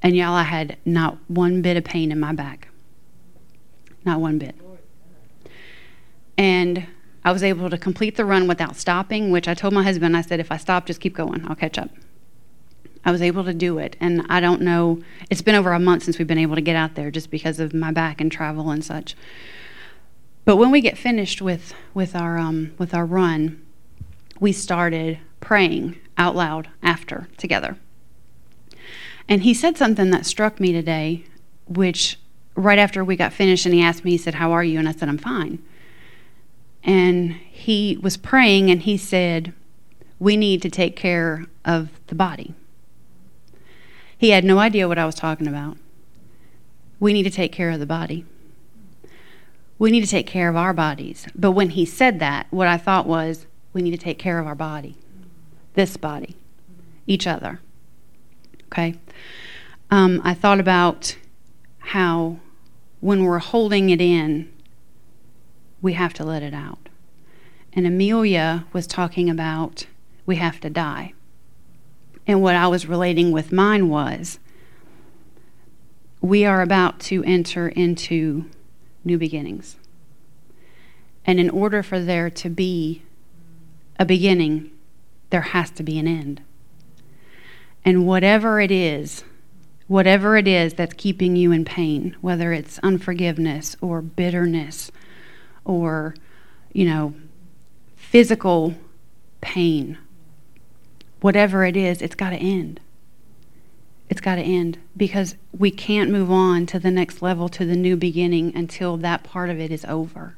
and 0.01 0.15
y'all, 0.15 0.35
I 0.35 0.43
had 0.43 0.77
not 0.85 1.17
one 1.27 1.61
bit 1.61 1.75
of 1.75 1.83
pain 1.83 2.13
in 2.13 2.19
my 2.21 2.31
back. 2.31 2.68
Not 4.05 4.19
one 4.19 4.37
bit. 4.37 4.55
And 6.37 6.87
I 7.23 7.31
was 7.31 7.43
able 7.43 7.69
to 7.69 7.77
complete 7.77 8.15
the 8.15 8.25
run 8.25 8.47
without 8.47 8.75
stopping, 8.75 9.29
which 9.29 9.47
I 9.47 9.53
told 9.53 9.73
my 9.73 9.83
husband, 9.83 10.15
I 10.15 10.21
said, 10.21 10.39
if 10.39 10.51
I 10.51 10.57
stop, 10.57 10.85
just 10.85 11.01
keep 11.01 11.15
going. 11.15 11.45
I'll 11.47 11.55
catch 11.55 11.77
up. 11.77 11.89
I 13.03 13.11
was 13.11 13.21
able 13.21 13.43
to 13.43 13.53
do 13.53 13.77
it. 13.77 13.95
And 13.99 14.25
I 14.29 14.39
don't 14.39 14.61
know, 14.61 15.01
it's 15.29 15.41
been 15.41 15.55
over 15.55 15.73
a 15.73 15.79
month 15.79 16.03
since 16.03 16.17
we've 16.17 16.27
been 16.27 16.37
able 16.37 16.55
to 16.55 16.61
get 16.61 16.75
out 16.75 16.95
there 16.95 17.11
just 17.11 17.29
because 17.29 17.59
of 17.59 17.73
my 17.73 17.91
back 17.91 18.21
and 18.21 18.31
travel 18.31 18.69
and 18.69 18.83
such. 18.83 19.15
But 20.45 20.55
when 20.55 20.71
we 20.71 20.81
get 20.81 20.97
finished 20.97 21.41
with, 21.41 21.73
with, 21.93 22.15
our, 22.15 22.37
um, 22.37 22.73
with 22.77 22.93
our 22.93 23.05
run, 23.05 23.61
we 24.39 24.51
started 24.51 25.19
praying 25.41 25.97
out 26.17 26.35
loud 26.35 26.69
after 26.81 27.27
together. 27.37 27.77
And 29.27 29.43
he 29.43 29.53
said 29.53 29.77
something 29.77 30.09
that 30.09 30.25
struck 30.25 30.59
me 30.59 30.71
today, 30.71 31.25
which 31.67 32.17
right 32.59 32.79
after 32.79 33.03
we 33.03 33.15
got 33.15 33.33
finished, 33.33 33.65
and 33.65 33.73
he 33.73 33.81
asked 33.81 34.03
me, 34.03 34.11
he 34.11 34.17
said, 34.17 34.35
How 34.35 34.51
are 34.51 34.63
you? 34.63 34.79
And 34.79 34.87
I 34.87 34.91
said, 34.91 35.09
I'm 35.09 35.17
fine. 35.17 35.59
And 36.83 37.33
he 37.33 37.97
was 38.01 38.17
praying 38.17 38.69
and 38.69 38.81
he 38.81 38.97
said, 38.97 39.53
We 40.19 40.37
need 40.37 40.61
to 40.61 40.69
take 40.69 40.95
care 40.95 41.45
of 41.65 41.89
the 42.07 42.15
body. 42.15 42.53
He 44.17 44.31
had 44.31 44.43
no 44.43 44.59
idea 44.59 44.87
what 44.87 44.97
I 44.97 45.05
was 45.05 45.15
talking 45.15 45.47
about. 45.47 45.77
We 46.99 47.13
need 47.13 47.23
to 47.23 47.29
take 47.29 47.53
care 47.53 47.69
of 47.69 47.79
the 47.79 47.85
body. 47.85 48.25
We 49.77 49.91
need 49.91 50.01
to 50.01 50.07
take 50.07 50.27
care 50.27 50.49
of 50.49 50.57
our 50.57 50.73
bodies. 50.73 51.25
But 51.33 51.51
when 51.51 51.69
he 51.69 51.85
said 51.85 52.19
that, 52.19 52.47
what 52.49 52.67
I 52.67 52.77
thought 52.77 53.07
was, 53.07 53.45
we 53.71 53.81
need 53.81 53.91
to 53.91 53.97
take 53.97 54.19
care 54.19 54.39
of 54.39 54.45
our 54.45 54.55
body, 54.55 54.97
this 55.75 55.95
body, 55.95 56.35
each 57.07 57.25
other. 57.25 57.61
Okay? 58.65 58.95
Um, 59.89 60.19
I 60.25 60.33
thought 60.33 60.59
about 60.59 61.15
how 61.79 62.39
when 62.99 63.23
we're 63.23 63.39
holding 63.39 63.89
it 63.89 64.01
in, 64.01 64.51
we 65.81 65.93
have 65.93 66.13
to 66.15 66.23
let 66.23 66.43
it 66.43 66.53
out. 66.53 66.89
And 67.73 67.85
Amelia 67.87 68.65
was 68.73 68.87
talking 68.87 69.29
about 69.29 69.85
we 70.25 70.35
have 70.35 70.59
to 70.61 70.69
die. 70.69 71.13
And 72.27 72.41
what 72.41 72.55
I 72.55 72.67
was 72.67 72.85
relating 72.85 73.31
with 73.31 73.51
mine 73.51 73.89
was 73.89 74.39
we 76.21 76.45
are 76.45 76.61
about 76.61 76.99
to 76.99 77.23
enter 77.23 77.69
into 77.69 78.49
new 79.03 79.17
beginnings. 79.17 79.77
And 81.25 81.39
in 81.39 81.49
order 81.49 81.81
for 81.81 81.99
there 81.99 82.29
to 82.29 82.49
be 82.49 83.03
a 83.97 84.05
beginning, 84.05 84.71
there 85.29 85.41
has 85.41 85.71
to 85.71 85.83
be 85.83 85.97
an 85.99 86.07
end. 86.07 86.41
And 87.85 88.05
whatever 88.05 88.59
it 88.59 88.71
is, 88.71 89.23
whatever 89.89 90.37
it 90.37 90.47
is 90.47 90.75
that's 90.75 90.93
keeping 90.93 91.35
you 91.35 91.51
in 91.51 91.65
pain, 91.65 92.15
whether 92.21 92.53
it's 92.53 92.79
unforgiveness 92.79 93.75
or 93.81 94.01
bitterness 94.01 94.89
or, 95.65 96.15
you 96.71 96.85
know, 96.85 97.13
physical 97.97 98.73
pain 99.41 99.97
whatever 101.21 101.65
it 101.65 101.75
is, 101.75 102.01
it's 102.01 102.15
got 102.15 102.31
to 102.31 102.37
end. 102.37 102.79
It's 104.09 104.21
got 104.21 104.35
to 104.35 104.41
end 104.41 104.79
because 104.97 105.35
we 105.57 105.69
can't 105.69 106.09
move 106.09 106.31
on 106.31 106.65
to 106.67 106.79
the 106.79 106.91
next 106.91 107.21
level, 107.21 107.47
to 107.49 107.65
the 107.65 107.75
new 107.75 107.95
beginning, 107.95 108.55
until 108.55 108.97
that 108.97 109.23
part 109.23 109.49
of 109.49 109.59
it 109.59 109.71
is 109.71 109.85
over. 109.85 110.35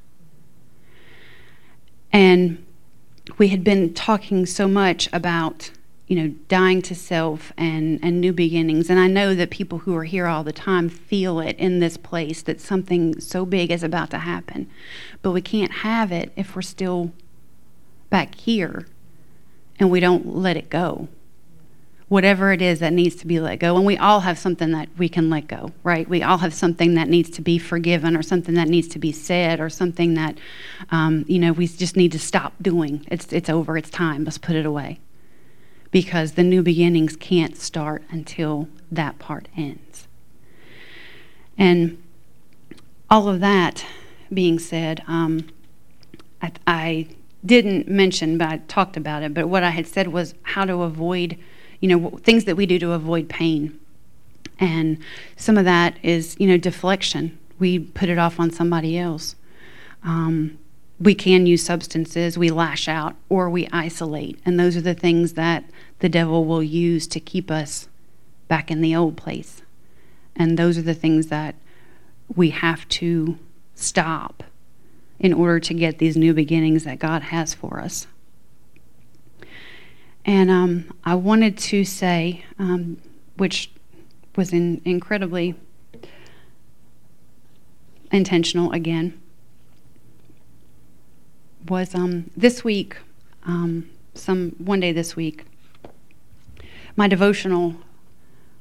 And 2.11 2.65
we 3.37 3.49
had 3.49 3.63
been 3.63 3.93
talking 3.93 4.45
so 4.45 4.67
much 4.67 5.07
about, 5.13 5.71
you 6.11 6.17
know, 6.17 6.35
dying 6.49 6.81
to 6.81 6.93
self 6.93 7.53
and, 7.57 7.97
and 8.03 8.19
new 8.19 8.33
beginnings. 8.33 8.89
And 8.89 8.99
I 8.99 9.07
know 9.07 9.33
that 9.33 9.49
people 9.49 9.77
who 9.77 9.95
are 9.95 10.03
here 10.03 10.27
all 10.27 10.43
the 10.43 10.51
time 10.51 10.89
feel 10.89 11.39
it 11.39 11.55
in 11.57 11.79
this 11.79 11.95
place 11.95 12.41
that 12.41 12.59
something 12.59 13.21
so 13.21 13.45
big 13.45 13.71
is 13.71 13.81
about 13.81 14.09
to 14.09 14.17
happen. 14.17 14.69
But 15.21 15.31
we 15.31 15.41
can't 15.41 15.71
have 15.71 16.11
it 16.11 16.33
if 16.35 16.53
we're 16.53 16.63
still 16.63 17.13
back 18.09 18.35
here 18.35 18.87
and 19.79 19.89
we 19.89 20.01
don't 20.01 20.35
let 20.35 20.57
it 20.57 20.69
go. 20.69 21.07
whatever 22.11 22.51
it 22.51 22.61
is 22.61 22.79
that 22.79 22.91
needs 22.91 23.15
to 23.15 23.25
be 23.25 23.39
let 23.39 23.57
go. 23.57 23.77
And 23.77 23.85
we 23.85 23.97
all 23.97 24.19
have 24.19 24.37
something 24.37 24.71
that 24.71 24.89
we 24.97 25.07
can 25.07 25.29
let 25.29 25.47
go, 25.47 25.71
right? 25.81 26.05
We 26.09 26.21
all 26.21 26.39
have 26.39 26.53
something 26.53 26.95
that 26.95 27.07
needs 27.07 27.29
to 27.29 27.41
be 27.41 27.57
forgiven 27.57 28.17
or 28.17 28.21
something 28.21 28.53
that 28.55 28.67
needs 28.67 28.89
to 28.89 28.99
be 28.99 29.13
said 29.13 29.61
or 29.61 29.69
something 29.69 30.15
that, 30.15 30.37
um, 30.89 31.23
you 31.29 31.39
know, 31.39 31.53
we 31.53 31.67
just 31.67 31.95
need 31.95 32.11
to 32.11 32.19
stop 32.19 32.51
doing. 32.61 33.07
It's, 33.09 33.31
it's 33.31 33.49
over, 33.49 33.77
it's 33.77 33.89
time, 33.89 34.25
let's 34.25 34.37
put 34.37 34.57
it 34.57 34.65
away. 34.65 34.99
Because 35.91 36.33
the 36.33 36.43
new 36.43 36.63
beginnings 36.63 37.15
can't 37.15 37.57
start 37.57 38.03
until 38.09 38.69
that 38.91 39.19
part 39.19 39.47
ends. 39.57 40.07
And 41.57 42.01
all 43.09 43.27
of 43.27 43.41
that 43.41 43.85
being 44.33 44.57
said, 44.57 45.03
um, 45.07 45.49
I, 46.41 46.51
I 46.65 47.07
didn't 47.45 47.89
mention, 47.89 48.37
but 48.37 48.47
I 48.47 48.57
talked 48.67 48.95
about 48.95 49.21
it. 49.23 49.33
But 49.33 49.47
what 49.47 49.63
I 49.63 49.71
had 49.71 49.85
said 49.85 50.07
was 50.07 50.33
how 50.43 50.63
to 50.63 50.81
avoid 50.81 51.37
you 51.81 51.87
know, 51.89 52.11
things 52.23 52.45
that 52.45 52.55
we 52.55 52.65
do 52.65 52.79
to 52.79 52.93
avoid 52.93 53.27
pain. 53.27 53.77
And 54.59 54.99
some 55.35 55.57
of 55.57 55.65
that 55.65 55.97
is, 56.03 56.37
you 56.39 56.47
know, 56.47 56.57
deflection. 56.57 57.37
We 57.59 57.79
put 57.79 58.07
it 58.07 58.17
off 58.17 58.39
on 58.39 58.51
somebody 58.51 58.97
else. 58.97 59.35
Um, 60.03 60.57
we 61.01 61.15
can 61.15 61.47
use 61.47 61.65
substances, 61.65 62.37
we 62.37 62.51
lash 62.51 62.87
out, 62.87 63.15
or 63.27 63.49
we 63.49 63.67
isolate. 63.71 64.39
And 64.45 64.59
those 64.59 64.77
are 64.77 64.81
the 64.81 64.93
things 64.93 65.33
that 65.33 65.63
the 65.97 66.09
devil 66.09 66.45
will 66.45 66.61
use 66.61 67.07
to 67.07 67.19
keep 67.19 67.49
us 67.49 67.87
back 68.47 68.69
in 68.69 68.81
the 68.81 68.95
old 68.95 69.17
place. 69.17 69.63
And 70.35 70.59
those 70.59 70.77
are 70.77 70.83
the 70.83 70.93
things 70.93 71.27
that 71.27 71.55
we 72.35 72.51
have 72.51 72.87
to 72.89 73.39
stop 73.73 74.43
in 75.19 75.33
order 75.33 75.59
to 75.59 75.73
get 75.73 75.97
these 75.97 76.15
new 76.15 76.35
beginnings 76.35 76.83
that 76.83 76.99
God 76.99 77.23
has 77.23 77.55
for 77.55 77.79
us. 77.79 78.05
And 80.23 80.51
um, 80.51 80.93
I 81.03 81.15
wanted 81.15 81.57
to 81.57 81.83
say, 81.83 82.45
um, 82.59 83.01
which 83.37 83.71
was 84.35 84.53
in, 84.53 84.81
incredibly 84.85 85.55
intentional 88.11 88.71
again, 88.71 89.19
was 91.71 91.95
um, 91.95 92.29
this 92.35 92.65
week, 92.65 92.97
um, 93.45 93.89
some 94.13 94.49
one 94.57 94.81
day 94.81 94.91
this 94.91 95.15
week, 95.15 95.45
my 96.97 97.07
devotional 97.07 97.77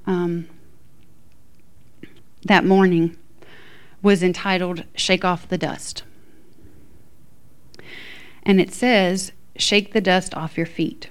um, 0.07 0.47
that 2.45 2.65
morning 2.65 3.17
was 4.01 4.23
entitled 4.23 4.85
"Shake 4.95 5.25
Off 5.25 5.49
the 5.49 5.59
Dust," 5.59 6.05
and 8.45 8.61
it 8.61 8.73
says, 8.73 9.33
"Shake 9.57 9.93
the 9.93 10.01
dust 10.01 10.33
off 10.35 10.57
your 10.57 10.65
feet." 10.65 11.11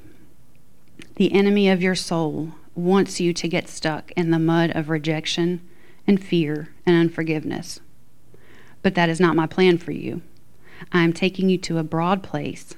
The 1.17 1.33
enemy 1.33 1.69
of 1.69 1.81
your 1.81 1.95
soul 1.95 2.53
wants 2.75 3.19
you 3.19 3.33
to 3.33 3.47
get 3.49 3.67
stuck 3.67 4.13
in 4.13 4.31
the 4.31 4.39
mud 4.39 4.71
of 4.71 4.87
rejection 4.87 5.59
and 6.07 6.23
fear 6.23 6.69
and 6.85 6.95
unforgiveness. 6.95 7.81
But 8.81 8.95
that 8.95 9.09
is 9.09 9.19
not 9.19 9.35
my 9.35 9.47
plan 9.47 9.77
for 9.77 9.91
you. 9.91 10.21
I 10.91 11.03
am 11.03 11.13
taking 11.13 11.49
you 11.49 11.57
to 11.59 11.77
a 11.77 11.83
broad 11.83 12.23
place, 12.23 12.73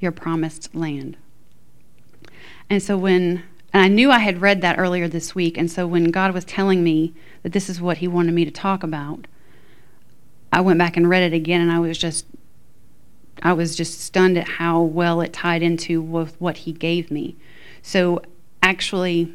your 0.00 0.12
promised 0.12 0.74
land. 0.74 1.16
And 2.68 2.82
so 2.82 2.96
when 2.96 3.44
and 3.72 3.82
I 3.82 3.88
knew 3.88 4.10
I 4.10 4.20
had 4.20 4.40
read 4.40 4.62
that 4.62 4.78
earlier 4.78 5.06
this 5.06 5.34
week, 5.34 5.58
and 5.58 5.70
so 5.70 5.86
when 5.86 6.10
God 6.10 6.32
was 6.32 6.44
telling 6.44 6.82
me 6.82 7.12
that 7.42 7.52
this 7.52 7.68
is 7.68 7.80
what 7.80 7.98
he 7.98 8.08
wanted 8.08 8.32
me 8.32 8.44
to 8.44 8.50
talk 8.50 8.82
about, 8.82 9.26
I 10.52 10.62
went 10.62 10.78
back 10.78 10.96
and 10.96 11.10
read 11.10 11.22
it 11.22 11.36
again 11.36 11.60
and 11.60 11.70
I 11.70 11.78
was 11.78 11.98
just 11.98 12.24
I 13.42 13.52
was 13.52 13.76
just 13.76 14.00
stunned 14.00 14.38
at 14.38 14.48
how 14.48 14.80
well 14.80 15.20
it 15.20 15.32
tied 15.32 15.62
into 15.62 16.00
what 16.00 16.56
he 16.58 16.72
gave 16.72 17.10
me. 17.10 17.36
So, 17.82 18.22
actually, 18.62 19.34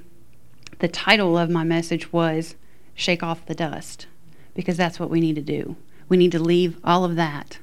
the 0.80 0.88
title 0.88 1.38
of 1.38 1.50
my 1.50 1.64
message 1.64 2.12
was 2.12 2.56
Shake 2.96 3.22
Off 3.22 3.46
the 3.46 3.54
Dust, 3.54 4.08
because 4.56 4.76
that's 4.76 5.00
what 5.00 5.12
we 5.12 5.22
need 5.22 5.36
to 5.36 5.42
do. 5.42 5.76
We 6.10 6.18
need 6.18 6.32
to 6.32 6.40
leave 6.40 6.80
all 6.84 7.06
of 7.06 7.16
that 7.16 7.60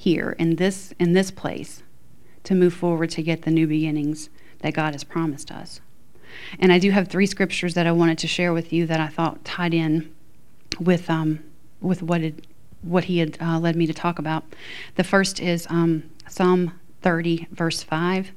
here 0.00 0.34
in 0.38 0.56
this 0.56 0.94
in 0.98 1.12
this 1.12 1.30
place 1.30 1.82
to 2.42 2.54
move 2.54 2.72
forward 2.72 3.10
to 3.10 3.22
get 3.22 3.42
the 3.42 3.50
new 3.50 3.66
beginnings 3.66 4.30
that 4.60 4.72
God 4.72 4.94
has 4.94 5.04
promised 5.04 5.52
us. 5.52 5.80
And 6.58 6.72
I 6.72 6.78
do 6.78 6.90
have 6.90 7.08
three 7.08 7.26
scriptures 7.26 7.74
that 7.74 7.86
I 7.86 7.92
wanted 7.92 8.16
to 8.18 8.26
share 8.26 8.54
with 8.54 8.72
you 8.72 8.86
that 8.86 8.98
I 8.98 9.08
thought 9.08 9.44
tied 9.44 9.74
in 9.74 10.10
with 10.80 11.10
um, 11.10 11.44
with 11.82 12.02
what 12.02 12.22
it, 12.22 12.46
what 12.80 13.04
He 13.04 13.18
had 13.18 13.36
uh, 13.42 13.58
led 13.58 13.76
me 13.76 13.86
to 13.86 13.92
talk 13.92 14.18
about. 14.18 14.44
The 14.94 15.04
first 15.04 15.38
is 15.38 15.66
um, 15.68 16.10
Psalm 16.26 16.72
30, 17.02 17.48
verse 17.50 17.82
5. 17.82 18.32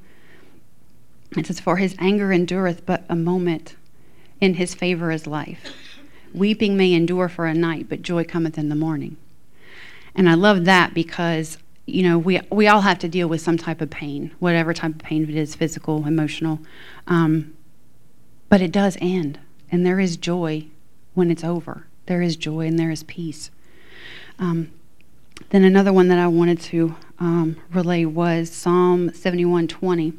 It 1.38 1.46
says, 1.46 1.60
For 1.60 1.76
his 1.78 1.96
anger 1.98 2.30
endureth 2.30 2.84
but 2.84 3.04
a 3.08 3.16
moment, 3.16 3.76
in 4.40 4.54
his 4.54 4.74
favor 4.74 5.10
is 5.10 5.26
life. 5.26 5.72
Weeping 6.34 6.76
may 6.76 6.92
endure 6.92 7.28
for 7.28 7.46
a 7.46 7.54
night, 7.54 7.88
but 7.88 8.02
joy 8.02 8.24
cometh 8.24 8.58
in 8.58 8.68
the 8.68 8.74
morning. 8.74 9.16
And 10.14 10.28
I 10.28 10.34
love 10.34 10.64
that 10.64 10.94
because, 10.94 11.58
you 11.86 12.02
know, 12.02 12.18
we, 12.18 12.40
we 12.50 12.68
all 12.68 12.82
have 12.82 12.98
to 13.00 13.08
deal 13.08 13.28
with 13.28 13.40
some 13.40 13.58
type 13.58 13.80
of 13.80 13.90
pain, 13.90 14.32
whatever 14.38 14.72
type 14.72 14.92
of 14.92 14.98
pain 14.98 15.24
it 15.24 15.34
is 15.34 15.54
physical, 15.54 16.06
emotional. 16.06 16.60
Um, 17.06 17.54
but 18.48 18.60
it 18.60 18.72
does 18.72 18.96
end, 19.00 19.40
and 19.70 19.84
there 19.84 19.98
is 19.98 20.16
joy 20.16 20.66
when 21.14 21.30
it's 21.30 21.44
over. 21.44 21.86
There 22.06 22.22
is 22.22 22.36
joy 22.36 22.66
and 22.66 22.78
there 22.78 22.90
is 22.90 23.02
peace. 23.02 23.50
Um, 24.38 24.70
then 25.50 25.64
another 25.64 25.92
one 25.92 26.08
that 26.08 26.18
I 26.18 26.26
wanted 26.28 26.60
to 26.60 26.96
um, 27.18 27.56
relay 27.72 28.04
was 28.04 28.50
Psalm 28.50 29.10
71:20. 29.10 30.16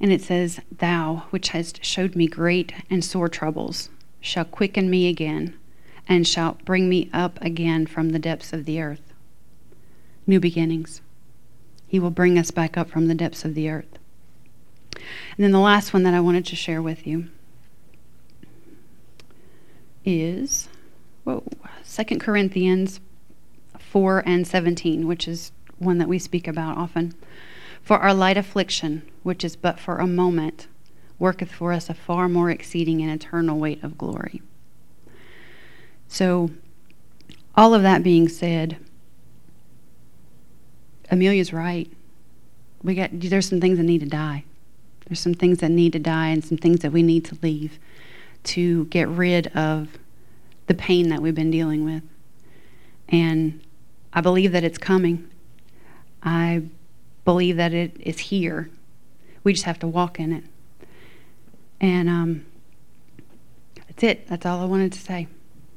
And 0.00 0.12
it 0.12 0.22
says, 0.22 0.60
Thou, 0.70 1.24
which 1.30 1.50
hast 1.50 1.84
showed 1.84 2.16
me 2.16 2.26
great 2.26 2.72
and 2.90 3.04
sore 3.04 3.28
troubles, 3.28 3.90
shall 4.20 4.44
quicken 4.44 4.90
me 4.90 5.08
again, 5.08 5.56
and 6.06 6.26
shalt 6.26 6.64
bring 6.64 6.88
me 6.88 7.08
up 7.12 7.38
again 7.40 7.86
from 7.86 8.10
the 8.10 8.18
depths 8.18 8.52
of 8.52 8.64
the 8.64 8.80
earth. 8.80 9.12
New 10.26 10.40
beginnings. 10.40 11.00
He 11.86 11.98
will 11.98 12.10
bring 12.10 12.38
us 12.38 12.50
back 12.50 12.76
up 12.76 12.90
from 12.90 13.06
the 13.06 13.14
depths 13.14 13.44
of 13.44 13.54
the 13.54 13.68
earth. 13.70 13.98
And 14.94 15.44
then 15.44 15.52
the 15.52 15.58
last 15.58 15.92
one 15.92 16.02
that 16.04 16.14
I 16.14 16.20
wanted 16.20 16.46
to 16.46 16.56
share 16.56 16.82
with 16.82 17.06
you 17.06 17.28
is 20.04 20.68
whoa, 21.24 21.42
2 21.88 22.18
Corinthians 22.18 23.00
4 23.78 24.22
and 24.26 24.46
17, 24.46 25.06
which 25.06 25.26
is 25.26 25.52
one 25.78 25.98
that 25.98 26.08
we 26.08 26.18
speak 26.18 26.46
about 26.46 26.76
often. 26.76 27.14
For 27.82 27.98
our 27.98 28.14
light 28.14 28.36
affliction, 28.36 29.02
which 29.22 29.44
is 29.44 29.56
but 29.56 29.78
for 29.78 29.98
a 29.98 30.06
moment, 30.06 30.68
worketh 31.18 31.52
for 31.52 31.72
us 31.72 31.90
a 31.90 31.94
far 31.94 32.28
more 32.28 32.50
exceeding 32.50 33.02
and 33.02 33.10
eternal 33.10 33.58
weight 33.58 33.82
of 33.82 33.98
glory. 33.98 34.42
So, 36.08 36.50
all 37.56 37.74
of 37.74 37.82
that 37.82 38.02
being 38.02 38.28
said, 38.28 38.76
Amelia's 41.10 41.52
right. 41.52 41.90
We 42.82 42.94
got 42.94 43.10
there's 43.12 43.48
some 43.48 43.60
things 43.60 43.78
that 43.78 43.84
need 43.84 44.00
to 44.00 44.06
die. 44.06 44.44
There's 45.06 45.20
some 45.20 45.34
things 45.34 45.58
that 45.58 45.70
need 45.70 45.92
to 45.92 45.98
die 45.98 46.28
and 46.28 46.44
some 46.44 46.58
things 46.58 46.80
that 46.80 46.92
we 46.92 47.02
need 47.02 47.24
to 47.26 47.38
leave 47.42 47.78
to 48.44 48.86
get 48.86 49.08
rid 49.08 49.48
of 49.48 49.98
the 50.66 50.74
pain 50.74 51.08
that 51.08 51.20
we've 51.20 51.34
been 51.34 51.50
dealing 51.50 51.84
with. 51.84 52.02
And 53.08 53.60
I 54.12 54.20
believe 54.20 54.52
that 54.52 54.64
it's 54.64 54.78
coming. 54.78 55.28
I 56.22 56.62
believe 57.24 57.56
that 57.56 57.72
it 57.72 57.96
is 58.00 58.18
here. 58.18 58.70
We 59.42 59.52
just 59.52 59.64
have 59.64 59.78
to 59.80 59.86
walk 59.86 60.18
in 60.18 60.32
it. 60.32 60.44
And 61.80 62.08
um, 62.08 62.46
that's 63.76 64.02
it. 64.02 64.26
That's 64.28 64.46
all 64.46 64.62
I 64.62 64.64
wanted 64.64 64.92
to 64.92 65.00
say. 65.00 65.28